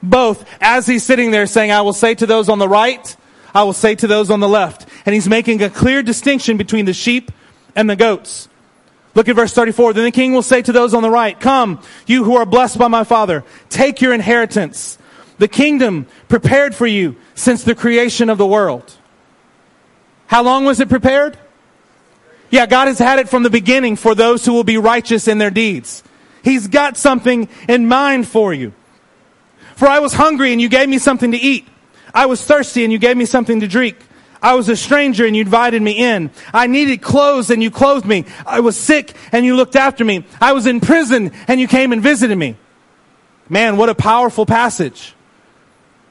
[0.04, 3.16] both as he's sitting there saying, I will say to those on the right,
[3.56, 4.88] I will say to those on the left.
[5.06, 7.32] And he's making a clear distinction between the sheep
[7.76, 8.50] and the goats.
[9.16, 9.94] Look at verse 34.
[9.94, 12.78] Then the king will say to those on the right, Come, you who are blessed
[12.78, 14.98] by my father, take your inheritance
[15.38, 18.98] the kingdom prepared for you since the creation of the world.
[20.28, 21.38] How long was it prepared?
[22.50, 25.40] Yeah, God has had it from the beginning for those who will be righteous in
[25.40, 26.04] their deeds.
[26.44, 28.74] He's got something in mind for you.
[29.76, 31.68] For I was hungry and you gave me something to eat.
[32.14, 33.98] I was thirsty and you gave me something to drink.
[34.42, 36.30] I was a stranger and you invited me in.
[36.54, 38.26] I needed clothes and you clothed me.
[38.46, 40.26] I was sick and you looked after me.
[40.42, 42.58] I was in prison and you came and visited me.
[43.48, 45.16] Man, what a powerful passage.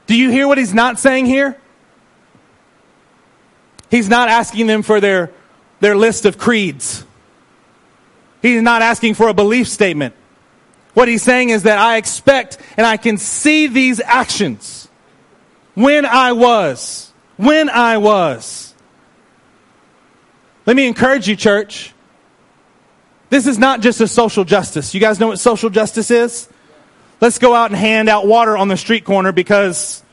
[0.07, 1.57] Do you hear what he's not saying here?
[3.89, 5.31] He's not asking them for their,
[5.79, 7.05] their list of creeds.
[8.41, 10.15] He's not asking for a belief statement.
[10.93, 14.87] What he's saying is that I expect and I can see these actions
[15.73, 17.11] when I was.
[17.37, 18.73] When I was.
[20.65, 21.93] Let me encourage you, church.
[23.29, 24.93] This is not just a social justice.
[24.93, 26.47] You guys know what social justice is?
[27.19, 30.03] Let's go out and hand out water on the street corner because,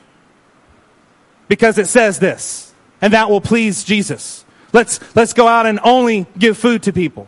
[1.47, 2.73] because it says this.
[3.01, 4.45] And that will please Jesus.
[4.73, 7.27] Let's, let's go out and only give food to people.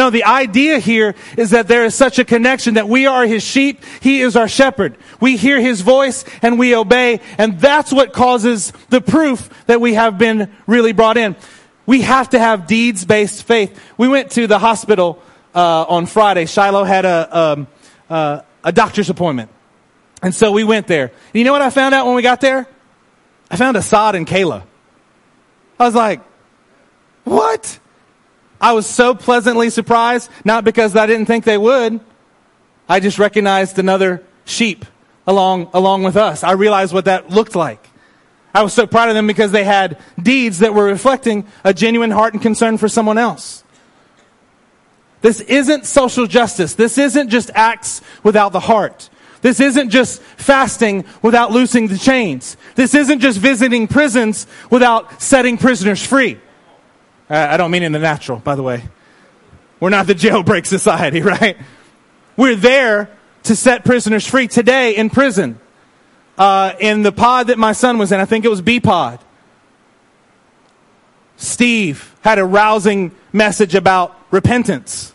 [0.00, 3.42] No, the idea here is that there is such a connection that we are his
[3.42, 4.96] sheep, he is our shepherd.
[5.20, 9.92] We hear his voice and we obey, and that's what causes the proof that we
[9.92, 11.36] have been really brought in.
[11.84, 13.78] We have to have deeds based faith.
[13.98, 15.22] We went to the hospital
[15.54, 16.46] uh, on Friday.
[16.46, 17.66] Shiloh had a, um,
[18.08, 19.50] uh, a doctor's appointment.
[20.22, 21.08] And so we went there.
[21.08, 22.66] And you know what I found out when we got there?
[23.50, 24.62] I found Assad and Kayla.
[25.78, 26.22] I was like,
[27.24, 27.78] what?
[28.60, 32.00] I was so pleasantly surprised, not because I didn't think they would.
[32.88, 34.84] I just recognized another sheep
[35.26, 36.44] along, along with us.
[36.44, 37.88] I realized what that looked like.
[38.52, 42.10] I was so proud of them because they had deeds that were reflecting a genuine
[42.10, 43.64] heart and concern for someone else.
[45.22, 46.74] This isn't social justice.
[46.74, 49.08] This isn't just acts without the heart.
[49.42, 52.56] This isn't just fasting without loosing the chains.
[52.74, 56.38] This isn't just visiting prisons without setting prisoners free.
[57.30, 58.82] I don't mean in the natural, by the way.
[59.78, 61.56] We're not the jailbreak society, right?
[62.36, 63.08] We're there
[63.44, 65.60] to set prisoners free today in prison.
[66.36, 69.20] Uh, in the pod that my son was in, I think it was B pod.
[71.36, 75.14] Steve had a rousing message about repentance.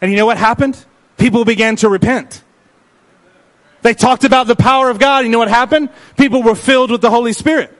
[0.00, 0.84] And you know what happened?
[1.16, 2.42] People began to repent.
[3.82, 5.24] They talked about the power of God.
[5.24, 5.90] You know what happened?
[6.16, 7.76] People were filled with the Holy Spirit.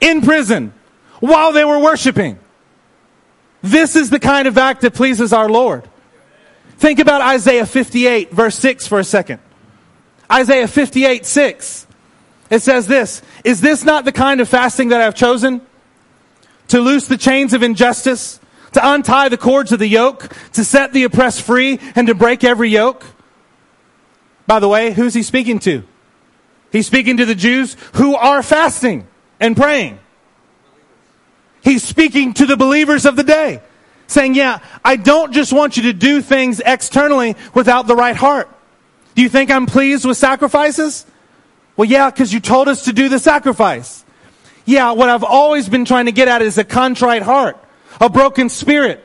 [0.00, 0.72] In prison
[1.20, 2.38] while they were worshiping.
[3.62, 5.88] This is the kind of act that pleases our Lord.
[6.78, 9.40] Think about Isaiah 58 verse 6 for a second.
[10.30, 11.86] Isaiah 58 6.
[12.50, 15.60] It says this, is this not the kind of fasting that I've chosen?
[16.68, 18.40] To loose the chains of injustice,
[18.72, 22.44] to untie the cords of the yoke, to set the oppressed free, and to break
[22.44, 23.04] every yoke?
[24.46, 25.82] By the way, who's he speaking to?
[26.72, 29.06] He's speaking to the Jews who are fasting
[29.40, 29.98] and praying.
[31.68, 33.60] He's speaking to the believers of the day,
[34.06, 38.48] saying, Yeah, I don't just want you to do things externally without the right heart.
[39.14, 41.04] Do you think I'm pleased with sacrifices?
[41.76, 44.02] Well, yeah, because you told us to do the sacrifice.
[44.64, 47.62] Yeah, what I've always been trying to get at is a contrite heart,
[48.00, 49.04] a broken spirit,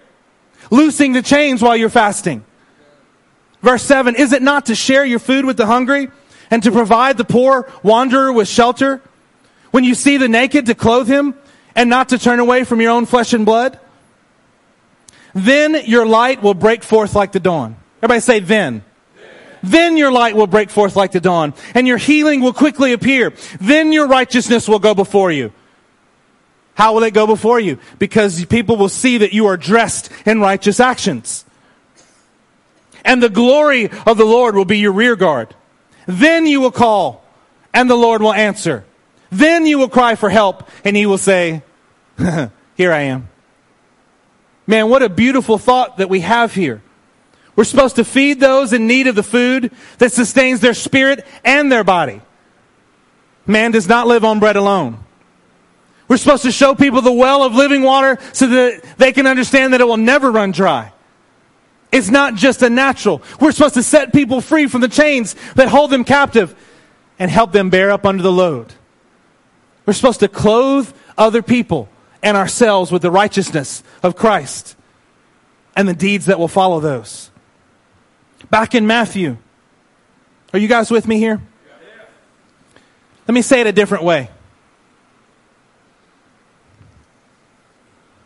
[0.71, 2.45] loosing the chains while you're fasting.
[3.61, 6.09] Verse 7 Is it not to share your food with the hungry
[6.49, 9.01] and to provide the poor wanderer with shelter?
[9.71, 11.35] When you see the naked, to clothe him
[11.75, 13.79] and not to turn away from your own flesh and blood?
[15.33, 17.75] Then your light will break forth like the dawn.
[17.99, 18.83] Everybody say then.
[19.63, 23.33] Then your light will break forth like the dawn, and your healing will quickly appear.
[23.61, 25.53] Then your righteousness will go before you.
[26.75, 27.79] How will it go before you?
[27.97, 31.45] Because people will see that you are dressed in righteous actions.
[33.05, 35.55] And the glory of the Lord will be your rear guard.
[36.07, 37.23] Then you will call,
[37.73, 38.83] and the Lord will answer.
[39.33, 41.63] Then you will cry for help, and he will say,
[42.17, 43.29] Here I am.
[44.67, 46.81] Man, what a beautiful thought that we have here.
[47.55, 51.71] We're supposed to feed those in need of the food that sustains their spirit and
[51.71, 52.21] their body.
[53.45, 55.03] Man does not live on bread alone.
[56.07, 59.73] We're supposed to show people the well of living water so that they can understand
[59.73, 60.93] that it will never run dry.
[61.91, 63.21] It's not just a natural.
[63.39, 66.55] We're supposed to set people free from the chains that hold them captive
[67.19, 68.73] and help them bear up under the load.
[69.85, 71.89] We're supposed to clothe other people
[72.21, 74.75] and ourselves with the righteousness of Christ
[75.75, 77.31] and the deeds that will follow those.
[78.49, 79.37] Back in Matthew,
[80.53, 81.41] are you guys with me here?
[83.27, 84.29] Let me say it a different way.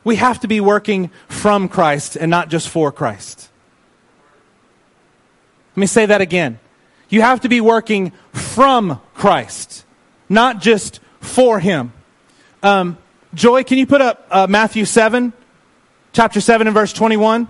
[0.04, 3.50] We have to be working from Christ and not just for Christ.
[5.76, 6.60] Let me say that again.
[7.10, 9.86] You have to be working from Christ,
[10.30, 11.94] not just for him.
[12.64, 12.98] Um,
[13.34, 15.34] Joy, can you put up uh, Matthew 7,
[16.14, 17.48] chapter 7 and verse 21?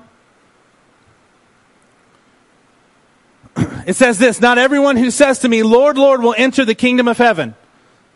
[3.87, 7.07] it says this Not everyone who says to me, Lord, Lord, will enter the kingdom
[7.07, 7.55] of heaven.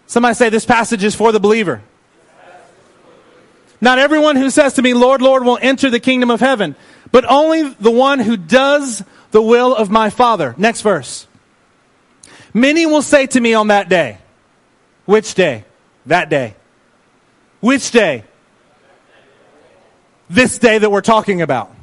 [0.08, 1.82] Somebody say this passage is for the believer.
[3.80, 6.76] Not everyone who says to me, Lord, Lord, will enter the kingdom of heaven,
[7.12, 10.54] but only the one who does the will of my Father.
[10.58, 11.26] Next verse.
[12.54, 14.20] Many will say to me on that day,
[15.12, 15.66] which day?
[16.06, 16.56] That day.
[17.60, 18.24] Which day?
[20.30, 21.76] This day that we're talking about.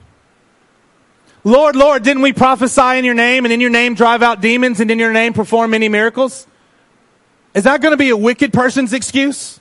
[1.45, 4.81] Lord, Lord, didn't we prophesy in your name and in your name drive out demons
[4.81, 6.47] and in your name perform many miracles?
[7.53, 9.61] Is that going to be a wicked person's excuse?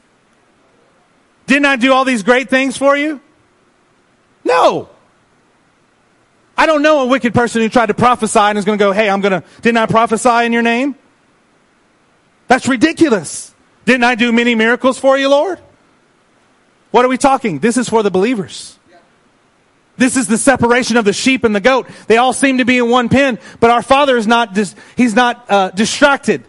[1.45, 3.19] Didn't I do all these great things for you?
[4.45, 4.87] No.
[6.57, 8.93] I don't know a wicked person who tried to prophesy and is going to go,
[8.93, 10.95] hey, I'm going to, didn't I prophesy in your name?
[12.47, 13.53] That's ridiculous.
[13.87, 15.59] Didn't I do many miracles for you, Lord?
[16.91, 17.59] What are we talking?
[17.59, 18.77] This is for the believers.
[19.95, 21.87] This is the separation of the sheep and the goat.
[22.07, 25.15] They all seem to be in one pen, but our Father is not, dis- he's
[25.15, 26.43] not uh, distracted.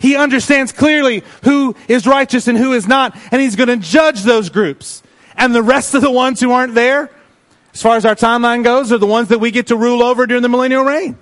[0.00, 4.24] He understands clearly who is righteous and who is not, and he's going to judge
[4.24, 5.04] those groups.
[5.36, 7.12] And the rest of the ones who aren't there,
[7.72, 10.26] as far as our timeline goes, are the ones that we get to rule over
[10.26, 11.16] during the millennial reign.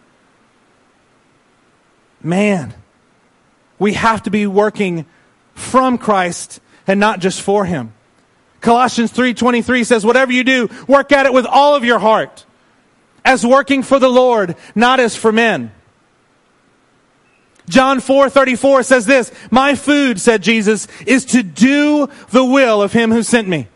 [2.22, 2.72] Man,
[3.78, 5.04] we have to be working
[5.54, 7.92] from Christ and not just for him.
[8.60, 12.44] Colossians 3:23 says whatever you do work at it with all of your heart
[13.24, 15.72] as working for the Lord not as for men.
[17.68, 23.12] John 4:34 says this, "My food," said Jesus, "is to do the will of him
[23.12, 23.68] who sent me."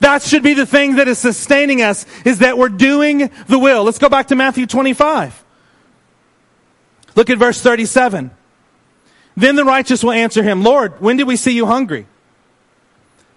[0.00, 3.84] That should be the thing that is sustaining us is that we're doing the will.
[3.84, 5.44] Let's go back to Matthew 25.
[7.14, 8.30] Look at verse 37.
[9.36, 12.06] Then the righteous will answer him, Lord, when did we see you hungry?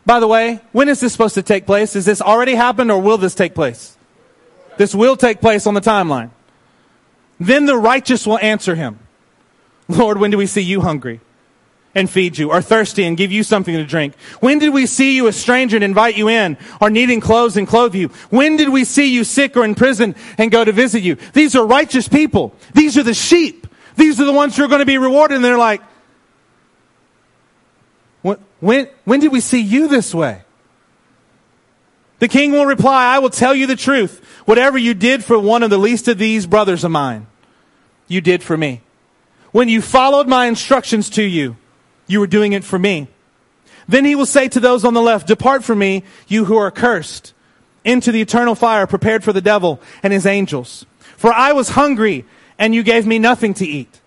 [0.05, 1.95] By the way, when is this supposed to take place?
[1.95, 3.97] Is this already happened or will this take place?
[4.77, 6.29] This will take place on the timeline.
[7.39, 8.99] Then the righteous will answer him,
[9.87, 11.19] Lord, when do we see you hungry
[11.95, 14.13] and feed you, or thirsty and give you something to drink?
[14.39, 17.67] When did we see you a stranger and invite you in, or needing clothes and
[17.67, 18.09] clothe you?
[18.29, 21.15] When did we see you sick or in prison and go to visit you?
[21.33, 22.53] These are righteous people.
[22.73, 23.66] These are the sheep.
[23.97, 25.35] These are the ones who are going to be rewarded.
[25.35, 25.81] And they're like,
[28.59, 30.41] when, when did we see you this way?
[32.19, 34.23] The king will reply, I will tell you the truth.
[34.45, 37.27] Whatever you did for one of the least of these brothers of mine,
[38.07, 38.81] you did for me.
[39.51, 41.57] When you followed my instructions to you,
[42.07, 43.07] you were doing it for me.
[43.87, 46.71] Then he will say to those on the left, Depart from me, you who are
[46.71, 47.33] cursed,
[47.85, 50.85] into the eternal fire prepared for the devil and his angels.
[51.15, 52.25] For I was hungry,
[52.59, 54.01] and you gave me nothing to eat.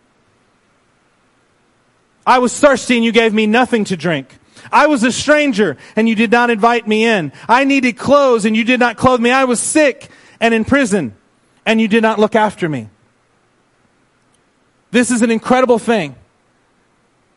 [2.26, 4.38] I was thirsty, and you gave me nothing to drink.
[4.72, 7.32] I was a stranger and you did not invite me in.
[7.48, 9.30] I needed clothes and you did not clothe me.
[9.30, 10.08] I was sick
[10.40, 11.14] and in prison
[11.64, 12.88] and you did not look after me.
[14.90, 16.16] This is an incredible thing.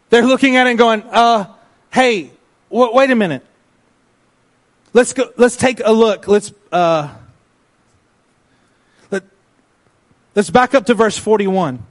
[0.10, 1.54] They're looking at it and going, uh,
[1.92, 2.32] hey,
[2.72, 3.46] w- wait a minute.
[4.92, 6.28] Let's go, let's take a look.
[6.28, 7.14] Let's, uh,
[9.10, 9.24] let,
[10.36, 11.86] let's back up to verse 41.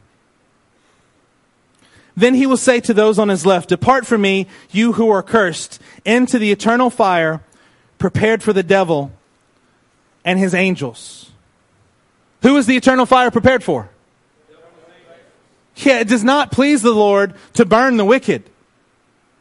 [2.16, 5.22] Then he will say to those on his left, Depart from me, you who are
[5.22, 7.42] cursed, into the eternal fire
[7.98, 9.12] prepared for the devil
[10.24, 11.30] and his angels.
[12.42, 13.88] Who is the eternal fire prepared for?
[15.76, 18.42] Yeah, it does not please the Lord to burn the wicked.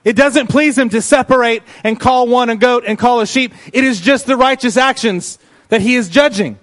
[0.04, 3.54] It doesn't please him to separate and call one a goat and call a sheep.
[3.74, 5.38] It is just the righteous actions
[5.70, 6.58] that he is judging.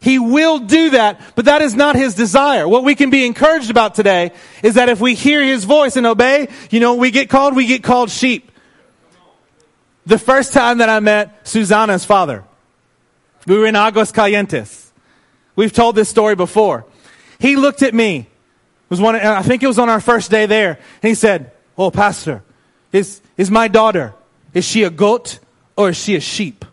[0.00, 2.66] He will do that, but that is not his desire.
[2.66, 4.32] What we can be encouraged about today
[4.62, 7.66] is that if we hear his voice and obey, you know, we get called, we
[7.66, 8.50] get called sheep.
[10.06, 12.44] The first time that I met Susana's father,
[13.46, 14.90] we were in Aguas Calientes.
[15.54, 16.86] We've told this story before.
[17.38, 18.20] He looked at me.
[18.20, 18.26] It
[18.88, 20.78] was one, I think it was on our first day there.
[21.02, 22.42] And he said, Oh, pastor,
[22.92, 24.14] is, is my daughter,
[24.54, 25.38] is she a goat
[25.76, 26.64] or is she a sheep?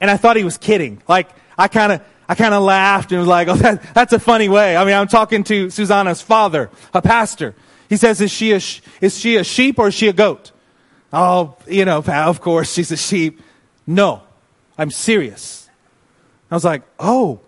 [0.00, 1.02] And I thought he was kidding.
[1.08, 4.18] Like, I kind of, I kind of laughed and was like, oh, that, that's a
[4.18, 4.76] funny way.
[4.76, 7.54] I mean, I'm talking to Susanna's father, a pastor.
[7.88, 8.60] He says, is she a,
[9.00, 10.52] is she a sheep or is she a goat?
[11.12, 13.40] Oh, you know, of course she's a sheep.
[13.86, 14.22] No,
[14.76, 15.68] I'm serious.
[16.50, 17.40] I was like, oh,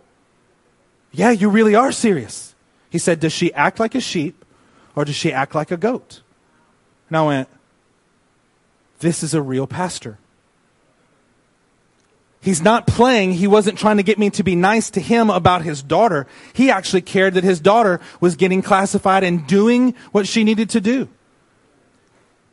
[1.12, 2.54] yeah, you really are serious.
[2.90, 4.44] He said, does she act like a sheep
[4.94, 6.22] or does she act like a goat?
[7.08, 7.48] And I went,
[9.00, 10.18] this is a real pastor.
[12.40, 13.32] He's not playing.
[13.32, 16.26] He wasn't trying to get me to be nice to him about his daughter.
[16.52, 20.80] He actually cared that his daughter was getting classified and doing what she needed to
[20.80, 21.08] do.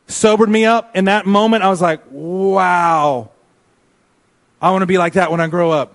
[0.08, 0.94] Sobered me up.
[0.96, 3.30] In that moment, I was like, wow.
[4.60, 5.94] I want to be like that when I grow up.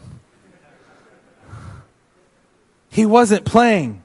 [2.90, 4.02] He wasn't playing.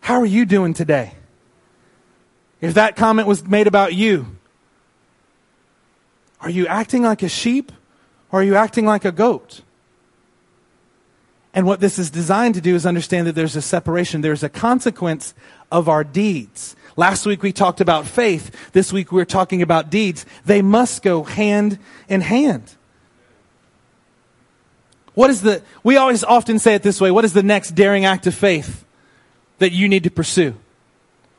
[0.00, 1.12] How are you doing today?
[2.60, 4.26] If that comment was made about you,
[6.40, 7.72] are you acting like a sheep
[8.32, 9.62] or are you acting like a goat?
[11.54, 14.48] And what this is designed to do is understand that there's a separation, there's a
[14.48, 15.34] consequence
[15.72, 16.76] of our deeds.
[16.96, 18.72] Last week we talked about faith.
[18.72, 20.26] This week we're talking about deeds.
[20.44, 22.74] They must go hand in hand.
[25.14, 28.04] What is the, we always often say it this way, what is the next daring
[28.04, 28.84] act of faith
[29.58, 30.54] that you need to pursue?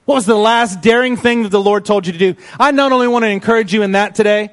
[0.05, 2.35] What was the last daring thing that the Lord told you to do?
[2.59, 4.49] I not only want to encourage you in that today,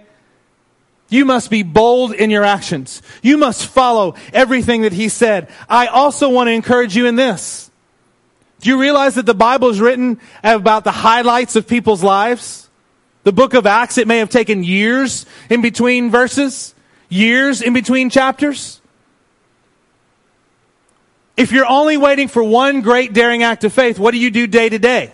[1.08, 3.02] you must be bold in your actions.
[3.22, 5.48] You must follow everything that He said.
[5.68, 7.70] I also want to encourage you in this.
[8.60, 12.68] Do you realize that the Bible is written about the highlights of people's lives?
[13.24, 16.74] The book of Acts, it may have taken years in between verses,
[17.08, 18.80] years in between chapters.
[21.36, 24.46] If you're only waiting for one great daring act of faith, what do you do
[24.46, 25.12] day to day?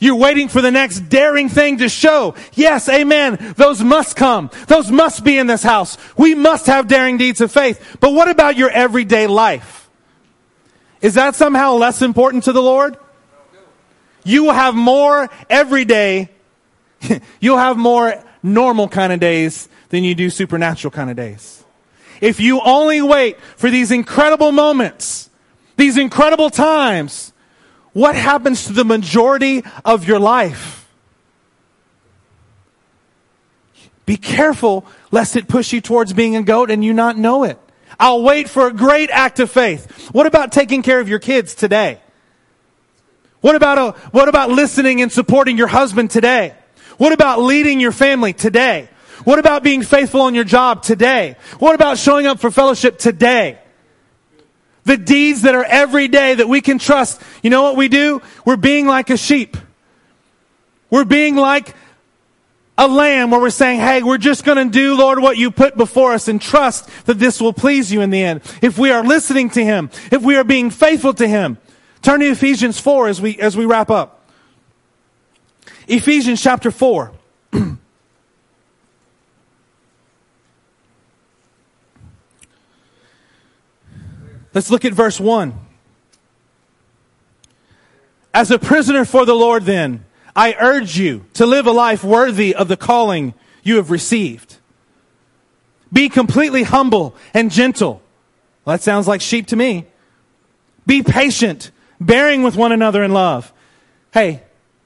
[0.00, 2.34] You're waiting for the next daring thing to show.
[2.54, 3.54] Yes, amen.
[3.56, 4.50] Those must come.
[4.66, 5.96] Those must be in this house.
[6.16, 7.98] We must have daring deeds of faith.
[8.00, 9.88] But what about your everyday life?
[11.00, 12.96] Is that somehow less important to the Lord?
[14.24, 16.30] You will have more every day.
[17.40, 21.60] You'll have more normal kind of days than you do supernatural kind of days
[22.20, 25.30] if you only wait for these incredible moments,
[25.76, 27.29] these incredible times,
[27.92, 30.88] what happens to the majority of your life?
[34.06, 37.58] Be careful lest it push you towards being a goat and you not know it.
[37.98, 40.08] I'll wait for a great act of faith.
[40.12, 42.00] What about taking care of your kids today?
[43.40, 46.54] What about, a, what about listening and supporting your husband today?
[46.98, 48.88] What about leading your family today?
[49.24, 51.36] What about being faithful on your job today?
[51.58, 53.58] What about showing up for fellowship today?
[54.84, 57.20] The deeds that are every day that we can trust.
[57.42, 58.22] You know what we do?
[58.44, 59.56] We're being like a sheep.
[60.88, 61.74] We're being like
[62.76, 65.76] a lamb where we're saying, hey, we're just going to do, Lord, what you put
[65.76, 68.40] before us and trust that this will please you in the end.
[68.62, 71.58] If we are listening to Him, if we are being faithful to Him.
[72.02, 74.24] Turn to Ephesians 4 as we, as we wrap up.
[75.86, 77.12] Ephesians chapter 4.
[84.52, 85.54] Let's look at verse 1.
[88.32, 92.54] As a prisoner for the Lord, then, I urge you to live a life worthy
[92.54, 94.56] of the calling you have received.
[95.92, 98.02] Be completely humble and gentle.
[98.64, 99.86] Well, that sounds like sheep to me.
[100.86, 101.70] Be patient,
[102.00, 103.52] bearing with one another in love.
[104.12, 104.42] Hey,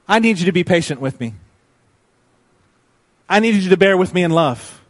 [0.08, 1.34] I need you to be patient with me.
[3.28, 4.82] I need you to bear with me in love.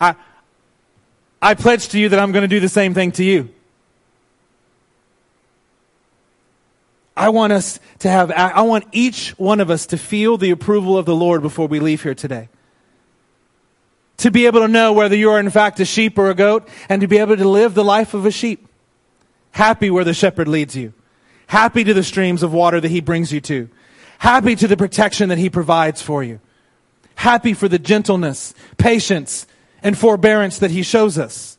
[0.00, 0.16] I,
[1.44, 3.50] I pledge to you that I'm going to do the same thing to you.
[7.14, 10.96] I want us to have, I want each one of us to feel the approval
[10.96, 12.48] of the Lord before we leave here today.
[14.18, 16.66] To be able to know whether you are in fact a sheep or a goat
[16.88, 18.66] and to be able to live the life of a sheep.
[19.50, 20.94] Happy where the shepherd leads you.
[21.48, 23.68] Happy to the streams of water that he brings you to.
[24.16, 26.40] Happy to the protection that he provides for you.
[27.16, 29.46] Happy for the gentleness, patience,
[29.84, 31.58] and forbearance that he shows us.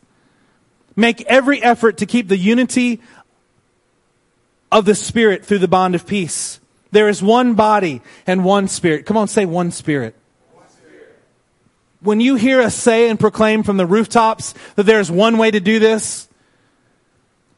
[0.95, 2.99] Make every effort to keep the unity
[4.71, 6.59] of the Spirit through the bond of peace.
[6.91, 9.05] There is one body and one Spirit.
[9.05, 10.15] Come on, say one Spirit.
[12.01, 15.59] When you hear us say and proclaim from the rooftops that there's one way to
[15.59, 16.27] do this,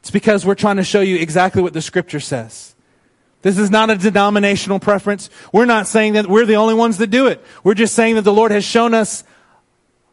[0.00, 2.74] it's because we're trying to show you exactly what the Scripture says.
[3.42, 5.30] This is not a denominational preference.
[5.52, 7.42] We're not saying that we're the only ones that do it.
[7.62, 9.22] We're just saying that the Lord has shown us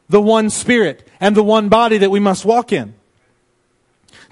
[0.09, 2.93] the one spirit and the one body that we must walk in.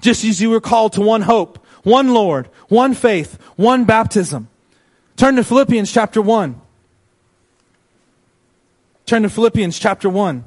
[0.00, 4.48] Just as you were called to one hope, one Lord, one faith, one baptism.
[5.16, 6.60] Turn to Philippians chapter 1.
[9.06, 10.44] Turn to Philippians chapter 1.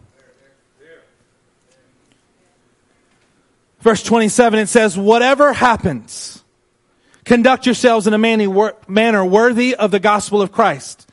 [3.80, 6.44] Verse 27, it says, Whatever happens,
[7.24, 11.07] conduct yourselves in a manner worthy of the gospel of Christ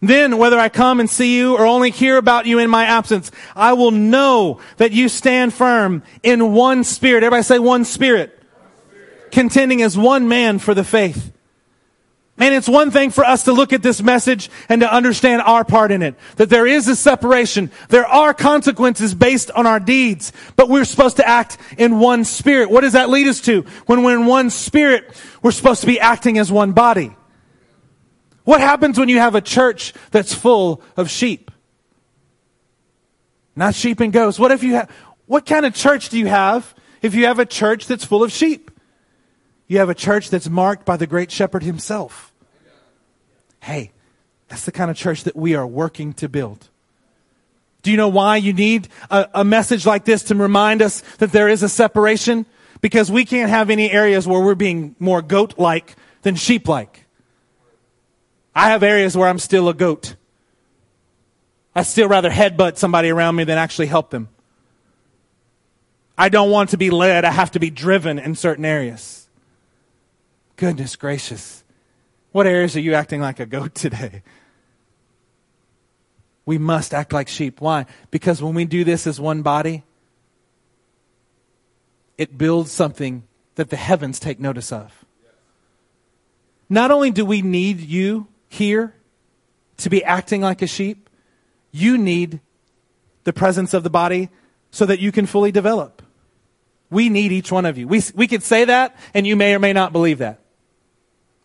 [0.00, 3.30] then, whether I come and see you or only hear about you in my absence,
[3.54, 7.22] I will know that you stand firm in one spirit.
[7.22, 8.36] Everybody say one spirit.
[9.30, 11.32] Contending as one man for the faith.
[12.38, 15.62] Man, it's one thing for us to look at this message and to understand our
[15.62, 16.14] part in it.
[16.36, 17.70] That there is a separation.
[17.90, 22.70] There are consequences based on our deeds, but we're supposed to act in one spirit.
[22.70, 23.66] What does that lead us to?
[23.84, 27.14] When we're in one spirit, we're supposed to be acting as one body.
[28.50, 31.52] What happens when you have a church that's full of sheep?
[33.54, 34.40] Not sheep and goats.
[34.40, 34.90] What if you have,
[35.26, 38.32] What kind of church do you have if you have a church that's full of
[38.32, 38.72] sheep?
[39.68, 42.32] You have a church that's marked by the great shepherd himself.
[43.60, 43.92] Hey,
[44.48, 46.70] that's the kind of church that we are working to build.
[47.82, 51.30] Do you know why you need a, a message like this to remind us that
[51.30, 52.46] there is a separation?
[52.80, 57.06] Because we can't have any areas where we're being more goat like than sheep like.
[58.54, 60.16] I have areas where I'm still a goat.
[61.74, 64.28] I still rather headbutt somebody around me than actually help them.
[66.18, 67.24] I don't want to be led.
[67.24, 69.28] I have to be driven in certain areas.
[70.56, 71.64] Goodness gracious.
[72.32, 74.22] What areas are you acting like a goat today?
[76.44, 77.60] We must act like sheep.
[77.60, 77.86] Why?
[78.10, 79.84] Because when we do this as one body,
[82.18, 83.22] it builds something
[83.54, 85.04] that the heavens take notice of.
[86.68, 88.94] Not only do we need you here
[89.78, 91.08] to be acting like a sheep,
[91.70, 92.40] you need
[93.24, 94.28] the presence of the body
[94.70, 96.02] so that you can fully develop.
[96.90, 97.86] We need each one of you.
[97.86, 100.40] We, we could say that, and you may or may not believe that.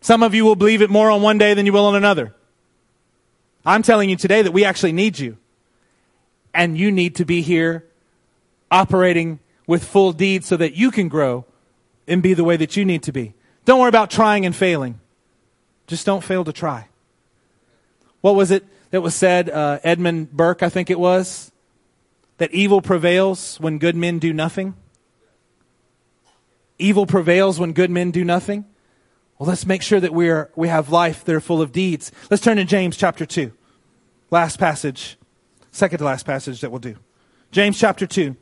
[0.00, 2.34] Some of you will believe it more on one day than you will on another.
[3.64, 5.38] I'm telling you today that we actually need you.
[6.52, 7.84] And you need to be here
[8.70, 11.44] operating with full deed so that you can grow
[12.08, 13.34] and be the way that you need to be.
[13.64, 14.98] Don't worry about trying and failing.
[15.86, 16.88] Just don't fail to try.
[18.26, 19.48] What was it that was said?
[19.48, 21.52] Uh, Edmund Burke, I think it was,
[22.38, 24.74] that evil prevails when good men do nothing.
[26.76, 28.64] Evil prevails when good men do nothing.
[29.38, 32.10] Well, let's make sure that we are we have life that are full of deeds.
[32.28, 33.52] Let's turn to James chapter 2.
[34.32, 35.16] Last passage.
[35.70, 36.96] Second to last passage that we'll do.
[37.52, 38.34] James chapter 2.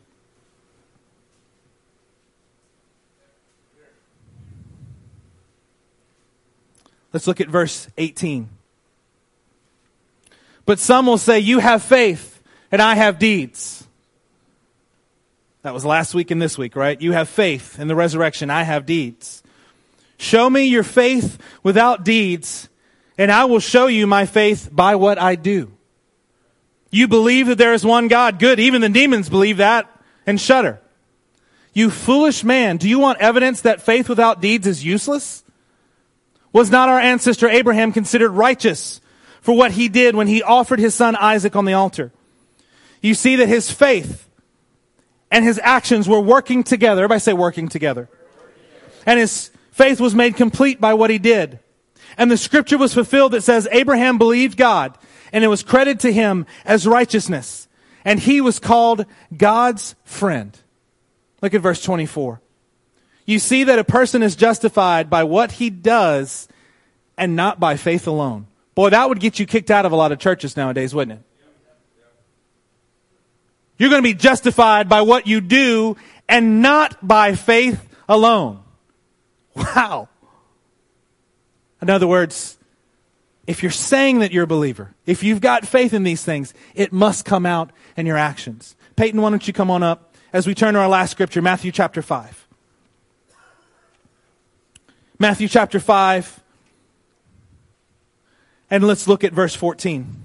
[7.13, 8.49] Let's look at verse 18.
[10.67, 12.43] But some will say, You have faith,
[12.73, 13.87] and I have deeds.
[15.63, 17.01] That was last week and this week, right?
[17.01, 19.43] You have faith in the resurrection, I have deeds.
[20.19, 22.69] Show me your faith without deeds,
[23.19, 25.73] and I will show you my faith by what I do.
[26.91, 28.39] You believe that there is one God.
[28.39, 28.61] Good.
[28.61, 29.91] Even the demons believe that
[30.27, 30.81] and shudder.
[31.73, 35.43] You foolish man, do you want evidence that faith without deeds is useless?
[36.53, 39.01] Was not our ancestor Abraham considered righteous
[39.45, 42.11] for what he did when he offered his son Isaac on the altar?
[43.01, 44.29] You see that his faith
[45.31, 47.03] and his actions were working together.
[47.03, 48.09] Everybody say working together.
[49.07, 51.59] And his Faith was made complete by what he did.
[52.17, 54.97] And the scripture was fulfilled that says Abraham believed God
[55.33, 57.67] and it was credited to him as righteousness.
[58.05, 59.05] And he was called
[59.37, 60.57] God's friend.
[61.43, 62.41] Look at verse 24.
[63.27, 66.47] You see that a person is justified by what he does
[67.19, 68.47] and not by faith alone.
[68.75, 71.25] Boy, that would get you kicked out of a lot of churches nowadays, wouldn't it?
[73.79, 75.97] You're going to be justified by what you do
[76.29, 78.63] and not by faith alone.
[79.55, 80.09] Wow.
[81.83, 82.57] In other words,
[83.47, 86.93] if you're saying that you're a believer, if you've got faith in these things, it
[86.93, 88.75] must come out in your actions.
[88.97, 91.71] Peyton, why don't you come on up as we turn to our last scripture, Matthew
[91.71, 92.49] chapter 5.
[95.19, 96.44] Matthew chapter 5.
[98.71, 100.23] And let's look at verse 14.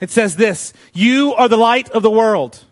[0.00, 2.64] It says this You are the light of the world.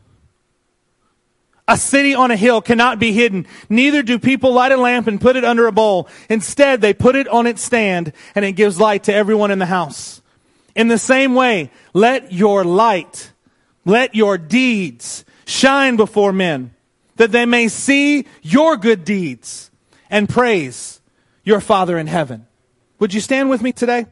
[1.68, 3.44] A city on a hill cannot be hidden.
[3.68, 6.08] Neither do people light a lamp and put it under a bowl.
[6.28, 9.66] Instead, they put it on its stand and it gives light to everyone in the
[9.66, 10.22] house.
[10.76, 13.32] In the same way, let your light,
[13.84, 16.72] let your deeds shine before men
[17.16, 19.72] that they may see your good deeds
[20.08, 21.00] and praise
[21.46, 22.46] your Father in heaven.
[22.98, 24.04] Would you stand with me today?